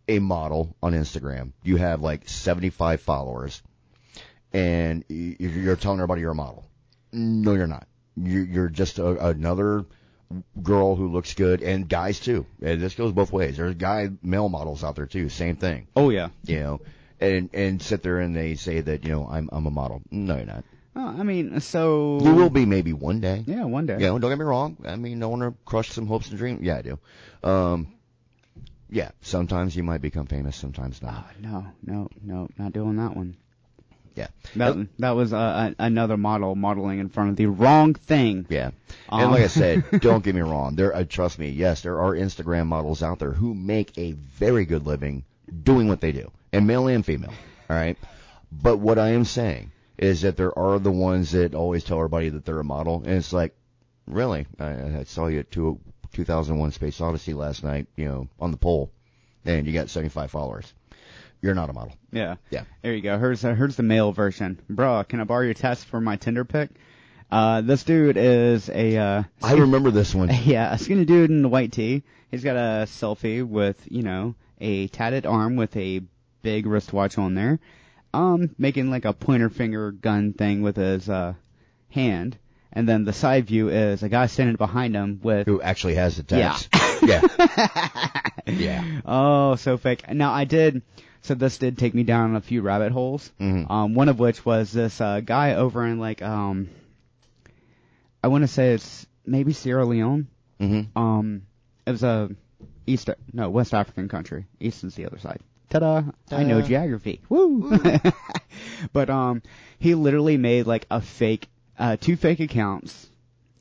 [0.07, 3.61] a model on Instagram, you have like 75 followers,
[4.53, 6.65] and you're telling everybody you're a model.
[7.11, 7.87] No, you're not.
[8.15, 9.85] You're, you're just a, another
[10.61, 12.45] girl who looks good, and guys too.
[12.61, 13.57] And this goes both ways.
[13.57, 15.29] There's guy male models out there too.
[15.29, 16.29] Same thing, Oh yeah.
[16.45, 16.81] you know.
[17.19, 20.01] And and sit there and they say that you know I'm I'm a model.
[20.11, 20.65] No, you're not.
[20.97, 23.43] Oh, I mean, so You will be maybe one day.
[23.47, 23.97] Yeah, one day.
[23.99, 24.77] Yeah, don't get me wrong.
[24.85, 26.61] I mean, I want to crush some hopes and dreams.
[26.61, 26.99] Yeah, I do.
[27.43, 27.87] Um,
[28.95, 31.25] yeah, sometimes you might become famous, sometimes not.
[31.27, 33.35] Oh, no, no, no, not doing that one.
[34.15, 34.27] Yeah.
[34.55, 38.45] That that was uh, a, another model modeling in front of the wrong thing.
[38.47, 38.71] Yeah.
[39.09, 40.77] Um, And like I said, don't get me wrong.
[40.77, 41.49] There, uh, trust me.
[41.49, 45.25] Yes, there are Instagram models out there who make a very good living
[45.63, 47.33] doing what they do, and male and female.
[47.69, 47.97] All right.
[48.49, 52.29] But what I am saying is that there are the ones that always tell everybody
[52.29, 53.53] that they're a model, and it's like,
[54.07, 54.47] really?
[54.57, 55.81] I, I saw you at two,
[56.15, 57.87] 2001: Space Odyssey last night.
[57.95, 58.91] You know, on the pole,
[59.45, 60.73] and you got 75 followers.
[61.41, 61.93] You're not a model.
[62.11, 62.35] Yeah.
[62.49, 62.63] Yeah.
[62.81, 63.19] There you go.
[63.19, 64.59] Here's uh, here's the male version.
[64.69, 66.69] Bro, can I borrow your test for my Tinder pic?
[67.31, 70.29] Uh, this dude is a uh, I remember this one.
[70.43, 72.03] yeah, a skinny dude in a white tee.
[72.31, 76.01] He's got a selfie with, you know, a tatted arm with a
[76.41, 77.59] big wristwatch on there.
[78.13, 81.33] Um, making like a pointer finger gun thing with his, uh,
[81.89, 82.37] hand.
[82.75, 86.17] And then the side view is a guy standing behind him with, Who actually has
[86.17, 86.69] the text?
[87.01, 87.21] Yeah.
[88.47, 89.01] yeah.
[89.05, 90.09] oh, so fake.
[90.11, 90.81] Now I did,
[91.21, 93.31] so this did take me down a few rabbit holes.
[93.39, 93.69] Mhm.
[93.69, 96.69] Um, one of which was this, uh, guy over in like, um,
[98.23, 100.27] I want to say it's maybe Sierra Leone.
[100.59, 100.97] Mm-hmm.
[100.97, 101.43] Um,
[101.85, 102.29] it was a
[102.87, 104.45] East, no, West African country.
[104.59, 105.41] East is the other side.
[105.69, 106.03] Ta-da!
[106.31, 107.21] I know geography.
[107.29, 107.77] Woo!
[108.93, 109.41] but um,
[109.79, 111.47] he literally made like a fake,
[111.79, 113.07] uh, two fake accounts,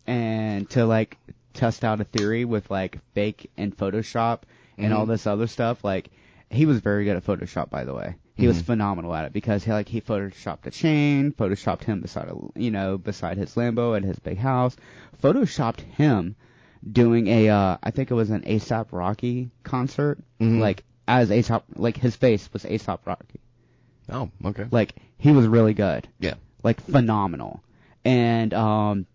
[0.06, 1.16] and to like
[1.52, 4.40] test out a theory with like fake and Photoshop
[4.76, 5.08] and all Mhm.
[5.10, 5.84] this other stuff.
[5.84, 6.10] Like,
[6.50, 8.16] he was very good at Photoshop, by the way.
[8.36, 8.64] He was Mhm.
[8.66, 12.70] phenomenal at it because he like he photoshopped a chain, photoshopped him beside a you
[12.72, 14.76] know beside his Lambo at his big house,
[15.22, 16.34] photoshopped him
[16.90, 20.58] doing a uh I think it was an ASAP Rocky concert, Mhm.
[20.58, 23.38] like as ASAP like his face was ASAP Rocky,
[24.10, 24.66] Oh, okay.
[24.72, 26.34] like he was really good, Yeah.
[26.64, 27.62] like phenomenal,
[28.04, 29.06] and um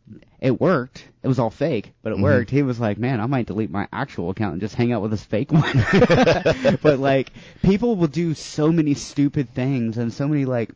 [0.41, 1.05] it worked.
[1.21, 2.21] It was all fake, but it Mhm.
[2.23, 2.49] worked.
[2.49, 5.11] He was like, man, I might delete my actual account and just hang out with
[5.11, 5.85] this fake one.
[6.81, 10.69] but like, people will do so many stupid things and so many like,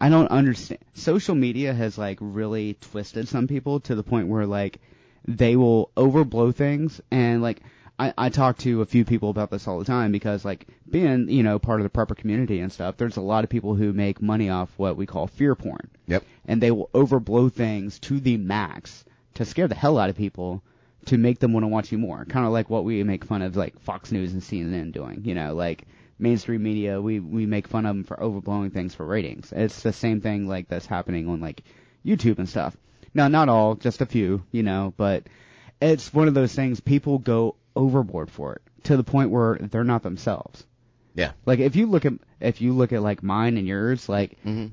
[0.00, 0.78] I don't understand.
[0.94, 4.80] Social media has like really twisted some people to the point where like,
[5.26, 7.60] they will overblow things and like,
[7.98, 11.28] I, I talk to a few people about this all the time because like being,
[11.28, 13.92] you know, part of the prepper community and stuff, there's a lot of people who
[13.92, 16.24] make money off what we call fear porn Yep.
[16.46, 20.62] and they will overblow things to the max to scare the hell out of people
[21.06, 22.24] to make them want to watch you more.
[22.24, 25.22] Kind of like what we make fun of like Fox News and CNN doing.
[25.24, 25.84] You know, like
[26.18, 29.52] mainstream media, we we make fun of them for overblowing things for ratings.
[29.54, 31.62] It's the same thing like that's happening on like
[32.04, 32.76] YouTube and stuff.
[33.12, 35.24] Now, not all, just a few, you know, but
[35.80, 39.84] it's one of those things people go overboard for it to the point where they're
[39.84, 40.64] not themselves.
[41.14, 41.32] Yeah.
[41.46, 44.66] Like if you look at if you look at like mine and yours, like Mm-hmm.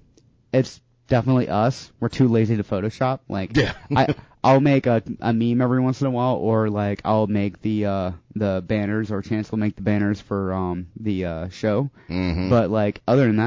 [0.53, 1.91] it's definitely us.
[1.99, 3.19] We're too lazy to Photoshop.
[3.29, 3.73] Like, Yeah.
[3.95, 7.61] I I'll make a a meme every once in a while, or like I'll make
[7.61, 11.89] the uh the banners, or Chance will make the banners for um the uh show.
[12.09, 12.49] Mm-hmm.
[12.49, 13.37] But like other than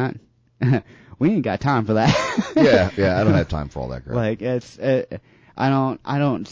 [0.61, 0.85] that,
[1.19, 2.53] we ain't got time for that.
[2.55, 4.15] yeah, yeah, I don't have time for all that crap.
[4.15, 5.21] like it's it,
[5.57, 6.47] I don't I don't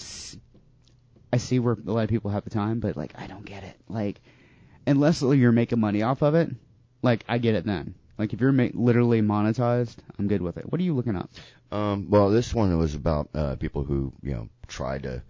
[1.32, 3.64] I see where a lot of people have the time, but like I don't get
[3.64, 3.76] it.
[3.88, 4.20] Like
[4.86, 6.50] unless you're making money off of it,
[7.02, 7.94] like I get it then.
[8.18, 10.70] Like if you're ma- literally monetized, I'm good with it.
[10.70, 11.30] What are you looking up?
[11.70, 15.22] Um, well, this one was about uh, people who you know tried to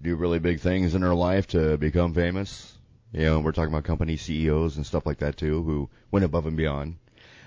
[0.00, 2.76] do really big things in their life to become famous.
[3.12, 6.46] You know, we're talking about company CEOs and stuff like that too, who went above
[6.46, 6.98] and beyond.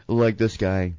[0.08, 0.96] Like this guy,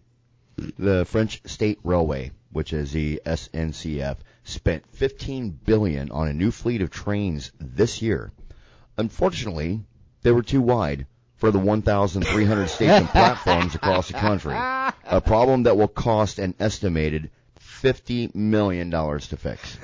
[0.56, 6.82] the French State Railway, which is the SNCF, spent 15 billion on a new fleet
[6.82, 8.32] of trains this year.
[8.96, 9.80] Unfortunately,
[10.22, 14.54] they were too wide for the 1,300 station platforms across the country.
[14.54, 19.78] A problem that will cost an estimated 50 million dollars to fix.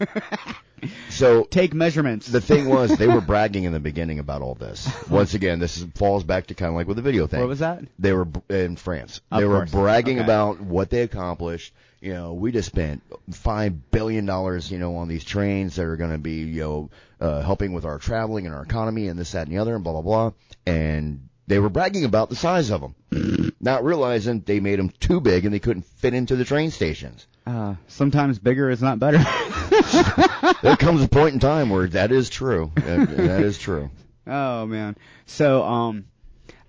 [1.10, 2.26] So Take measurements.
[2.26, 4.88] the thing was, they were bragging in the beginning about all this.
[5.08, 7.40] Once again, this is, falls back to kind of like with the video thing.
[7.40, 7.82] what was that?
[7.98, 9.20] They were in France.
[9.30, 9.70] Of they were course.
[9.70, 10.24] bragging Okay.
[10.24, 11.72] about what they accomplished.
[12.00, 15.96] You know, we just spent five billion dollars, you know, on these trains that are
[15.96, 19.32] going to be, you know, uh, helping with our traveling and our economy and this,
[19.32, 20.32] that, and the other, and blah blah blah.
[20.64, 25.20] And they were bragging about the size of them, not realizing they made them too
[25.20, 27.26] big and they couldn't fit into the train stations.
[27.50, 29.18] Uh, sometimes bigger is not better.
[30.62, 32.70] there comes a point in time where that is true.
[32.76, 33.90] That, that is true.
[34.26, 34.96] oh man.
[35.26, 36.04] So um,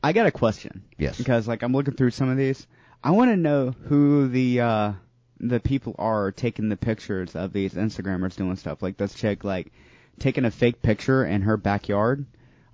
[0.01, 0.83] I got a question.
[0.97, 1.19] Yes.
[1.19, 2.65] Because like I'm looking through some of these.
[3.03, 4.93] I want to know who the uh
[5.39, 8.81] the people are taking the pictures of these Instagrammers doing stuff.
[8.81, 9.71] Like this chick like
[10.17, 12.25] taking a fake picture in her backyard,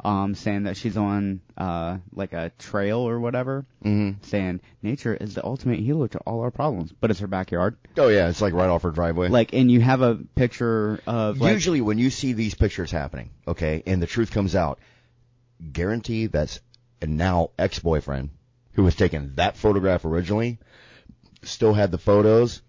[0.03, 5.33] um, saying that she's on uh like a trail or whatever, hmm saying nature is
[5.33, 7.77] the ultimate healer to all our problems, but it's her backyard.
[7.97, 9.29] Oh yeah, it's like right off her driveway.
[9.29, 13.31] Like, and you have a picture of like, Usually, when you see these pictures happening,
[13.47, 14.79] okay, and the truth comes out,
[15.73, 16.59] guarantee that's
[17.01, 18.29] a now ex-boyfriend
[18.73, 20.59] who was taking that photograph originally,
[21.43, 22.61] still had the photos.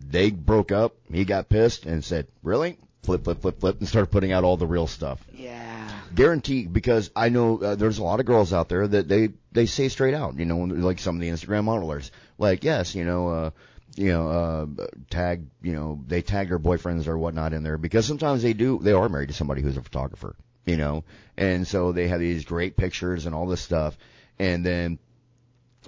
[0.00, 0.94] They broke up.
[1.10, 4.58] He got pissed and said, "Really?" Flip, flip, flip, flip, and started putting out all
[4.58, 5.24] the real stuff.
[5.32, 5.69] yeah.
[6.14, 9.66] Guarantee, because I know uh, there's a lot of girls out there that they they
[9.66, 13.28] say straight out, you know, like some of the Instagram modelers, like yes, you know,
[13.28, 13.50] uh,
[13.96, 18.06] you know, uh, tag, you know, they tag their boyfriends or whatnot in there because
[18.06, 21.04] sometimes they do, they are married to somebody who's a photographer, you know,
[21.36, 23.96] and so they have these great pictures and all this stuff,
[24.38, 24.98] and then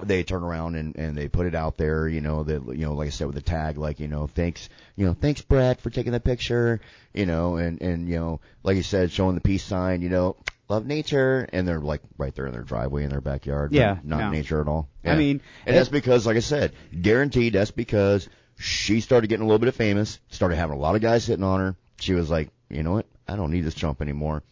[0.03, 2.95] they turn around and and they put it out there, you know, that you know,
[2.95, 5.91] like I said, with the tag, like you know, thanks, you know, thanks Brett for
[5.91, 6.81] taking the picture,
[7.13, 10.37] you know, and and you know, like you said, showing the peace sign, you know,
[10.69, 14.19] love nature, and they're like right there in their driveway in their backyard, Yeah, not
[14.21, 14.31] no.
[14.31, 14.89] nature at all.
[15.05, 18.29] I mean, and that's because, like I said, guaranteed, that's because
[18.59, 21.45] she started getting a little bit of famous, started having a lot of guys hitting
[21.45, 21.77] on her.
[22.01, 24.43] She was like, you know what, I don't need this chump anymore.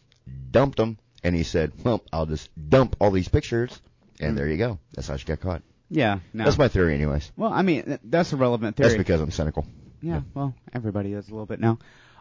[0.50, 3.80] Dumped him, and he said, well, I'll just dump all these pictures,
[4.20, 4.78] and there you go.
[4.94, 5.62] That's how she got caught.
[5.88, 6.44] Yeah, no.
[6.44, 7.32] That's my theory, anyways.
[7.36, 8.90] well, I mean, th- that's a relevant theory.
[8.90, 9.66] That's because I'm cynical.
[10.00, 11.78] yeah, well, everybody is a little bit now.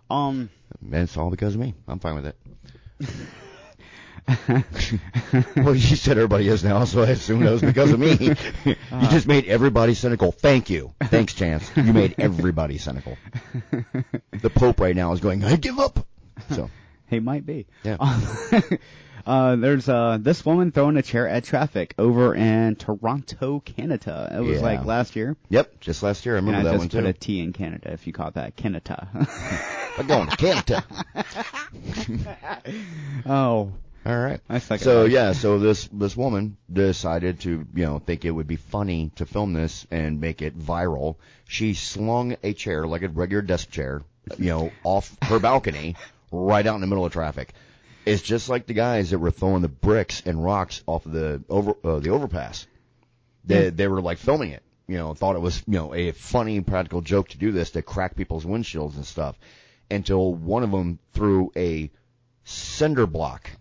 [0.10, 0.50] Um,
[0.82, 1.76] And it's all because of me.
[1.88, 2.36] I'm fine with it.
[5.56, 8.12] well, you said everybody is now, so I assume that was because of me.
[8.66, 8.76] you
[9.10, 10.32] just made everybody cynical.
[10.32, 10.94] Thank you.
[11.02, 11.72] Thanks, Chance.
[11.76, 13.18] You made everybody cynical.
[14.42, 16.06] The Pope right now is going, I give up.
[16.52, 16.70] So,
[17.10, 17.66] he might be.
[17.84, 17.98] Yeah.
[19.26, 24.32] uh, there's uh this woman throwing a chair at traffic over in Toronto, Canada.
[24.36, 24.64] It was Yeah.
[24.64, 25.36] like last year.
[25.50, 26.36] yep, just last year.
[26.36, 27.10] I And remember I that just one put too.
[27.10, 28.56] a T in Canada if you caught that.
[28.56, 29.08] Canada.
[29.98, 30.84] I'm going to Canada.
[33.26, 33.72] oh,
[34.06, 34.40] All right.
[34.50, 35.10] I So that.
[35.12, 39.26] yeah, so this this woman decided to you know think it would be funny to
[39.26, 41.16] film this and make it viral.
[41.48, 44.04] She slung a chair like a regular desk chair,
[44.38, 45.96] you know, off her balcony
[46.32, 47.54] right out in the middle of traffic.
[48.06, 51.44] It's just like the guys that were throwing the bricks and rocks off of the
[51.50, 52.66] over uh, the overpass.
[53.46, 54.64] They they were like filming it.
[54.88, 57.82] You know, thought it was you know a funny practical joke to do this to
[57.82, 59.38] crack people's windshields and stuff.
[59.92, 61.92] Until one of them threw a
[62.44, 63.52] cinder block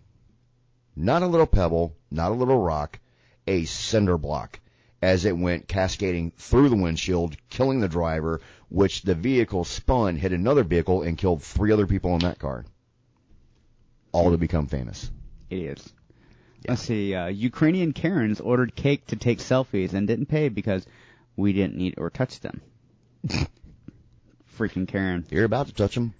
[0.99, 2.99] not a little pebble, not a little rock,
[3.47, 4.59] a cinder block
[5.01, 10.31] as it went cascading through the windshield, killing the driver, which the vehicle spun, hit
[10.31, 12.65] another vehicle, and killed three other people in that car.
[14.11, 15.11] All to become famous.
[15.49, 15.91] idiots.
[16.67, 17.13] Let's see.
[17.15, 20.85] Uh, Ukrainian Karens ordered cake to take selfies and didn't pay because
[21.35, 22.61] we didn't eat or touch them.
[24.57, 25.25] Freaking Karen.
[25.29, 26.13] You're about to touch them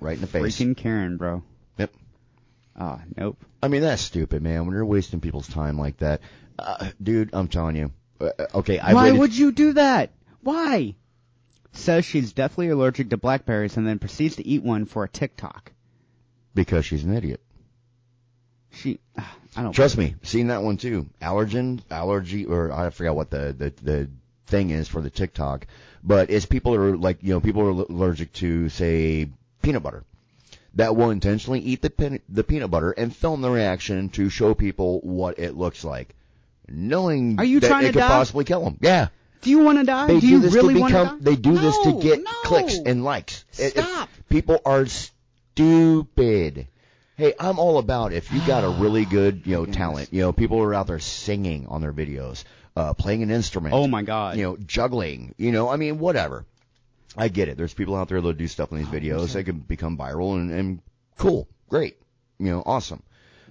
[0.00, 0.42] right in the face.
[0.42, 1.42] Freaking Karen, bro.
[1.78, 1.92] Yep.
[2.76, 3.38] Ah, nope.
[3.62, 4.66] I mean, that's stupid, man.
[4.66, 6.20] When you're wasting people's time like that,
[6.58, 7.92] uh, dude, I'm telling you.
[8.20, 10.10] Uh, okay, I Why waited- would you do that?
[10.42, 10.96] Why?
[11.74, 15.72] Says she's deathly allergic to blackberries and then proceeds to eat one for a TikTok.
[16.54, 17.40] because she's an idiot.
[18.70, 19.72] She, ah, I don't.
[19.72, 21.06] Trust me, seen that one too.
[21.22, 24.10] Allergen, allergy, or I forgot what the, the, the
[24.46, 25.66] thing is for the TikTok,
[26.02, 29.28] but it's people that are like, you know, people are allergic to, say,
[29.62, 30.04] peanut butter.
[30.74, 34.54] That will intentionally eat the, pin, the peanut butter and film the reaction to show
[34.54, 36.14] people what it looks like.
[36.68, 38.08] Knowing Are you that trying it to could die?
[38.08, 38.78] possibly kill them.
[38.80, 39.08] Yeah.
[39.44, 40.06] Do you want to die?
[40.08, 41.24] They do do, you really to want to become, die?
[41.30, 42.30] they do this to No, get no.
[42.44, 43.44] clicks and likes.
[43.52, 44.08] Stop.
[44.28, 46.66] people are stupid.
[47.16, 50.12] Hey, I'm all about if you got a really good, you know, talent.
[50.12, 53.74] You know, people are out there singing on their videos, uh, playing an instrument.
[53.74, 54.36] Oh my God.
[54.36, 55.34] You know, juggling.
[55.38, 56.44] You know, I mean, whatever.
[57.16, 57.56] I get it.
[57.56, 60.50] There's people out there that do stuff in these videos that can become viral and,
[60.50, 60.80] and
[61.16, 61.96] cool, great,
[62.38, 63.02] you know, awesome.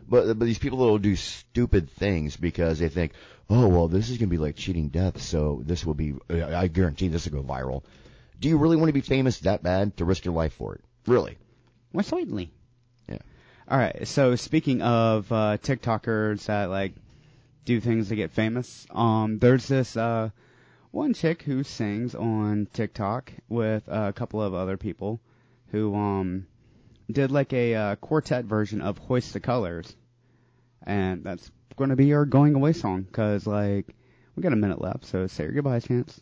[0.10, 3.14] But but these people that will do stupid things because they think,
[3.50, 6.16] oh well, this is gonna be like cheating death, so this will be.
[6.30, 7.84] I guarantee this will go viral.
[8.40, 10.82] Do you really want to be famous that bad to risk your life for it?
[11.08, 11.38] Really?
[11.94, 12.52] Well, certainly.
[13.08, 13.20] Yeah.
[13.70, 14.08] All right.
[14.08, 16.94] So speaking of uh, TikTokers that like
[17.66, 20.30] do things to get famous, um, there's this uh,
[20.92, 25.20] one chick who sings on TikTok with a couple of other people
[25.72, 26.46] who um
[27.12, 29.96] did like a uh, quartet version of "Hoist the Colors,"
[30.84, 33.88] and that's going to be our going away song because like
[34.36, 36.20] we got a minute left, so say your goodbyes, chance.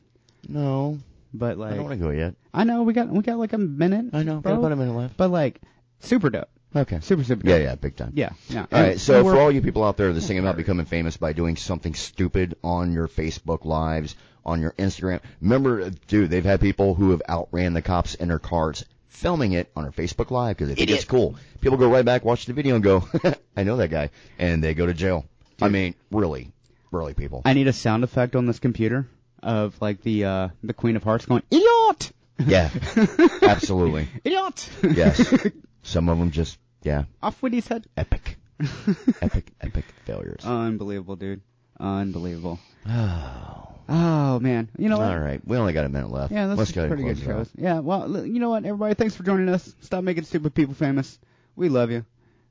[0.48, 0.98] No,
[1.34, 2.36] But like I don't want to go yet.
[2.54, 4.08] I know we got we got like a minute.
[4.14, 4.40] I know.
[4.40, 4.54] bro.
[4.54, 5.18] Got about a minute left.
[5.18, 5.62] But like
[6.00, 7.00] super dope, Okay.
[7.02, 7.64] super super Yeah, dope.
[7.66, 8.12] yeah, big time.
[8.16, 8.66] Yeah, yeah.
[8.72, 11.18] All right, And- so for all you people out there that's thinking about becoming famous
[11.18, 16.60] by doing something stupid on your Facebook lives, on your Instagram, remember, dude, they've had
[16.60, 20.58] people who have outran the cops in their cars filming it on their Facebook Live
[20.58, 21.36] because they think it's cool.
[21.60, 23.08] People go right back, watch the video, and go,
[23.56, 25.26] I know that guy, and they go to jail.
[25.62, 26.52] I mean, really,
[26.92, 27.42] really, people.
[27.46, 29.08] I need a sound effect on this computer
[29.44, 32.12] of like the uh the Queen of Hearts going idiot,
[32.46, 32.70] Yeah,
[33.42, 34.08] absolutely.
[34.24, 34.70] idiot.
[34.84, 35.34] Yes.
[35.84, 37.86] Some of them just, yeah, Off with his head.
[37.98, 38.38] epic,
[39.22, 40.42] epic, epic failures.
[40.46, 41.42] Unbelievable, dude.
[41.80, 42.60] Unbelievable.
[42.88, 43.68] Oh.
[43.90, 45.12] Oh man, you know what?
[45.12, 46.32] All right, we only got a minute left.
[46.32, 47.50] Yeah, that's Let's pretty good shows.
[47.58, 49.76] Yeah, well, you know what, everybody, thanks for joining us.
[49.82, 51.20] Stop making stupid people famous.
[51.56, 52.06] We love you.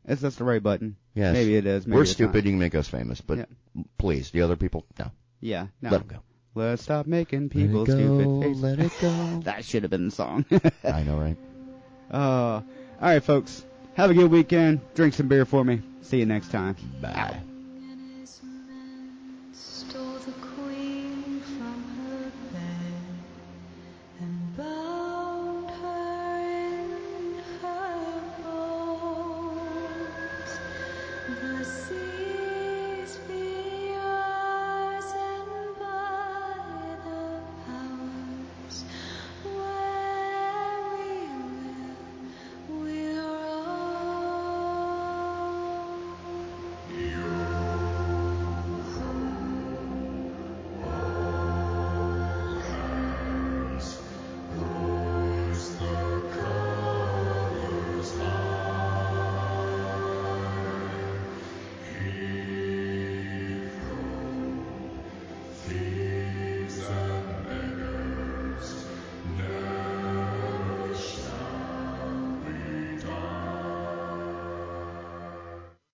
[0.06, 0.96] Is this the right button?
[1.14, 1.34] Yes.
[1.34, 1.86] Maybe it is.
[1.86, 2.44] Maybe We're it's stupid.
[2.44, 3.44] You can make us famous, but Yeah.
[3.98, 5.10] please, the other people, no.
[5.40, 5.66] Yeah.
[5.82, 5.90] No.
[5.90, 6.22] Let them go.
[6.54, 8.62] Let's stop making people go, stupid faces.
[8.62, 9.40] Let it go.
[9.44, 10.44] That should have been the song.
[10.84, 11.36] I know, right?
[12.10, 12.64] uh, all
[13.00, 13.64] right, folks.
[13.94, 14.80] Have a good weekend.
[14.94, 15.82] Drink some beer for me.
[16.02, 16.76] See you next time.
[17.00, 17.40] Bye.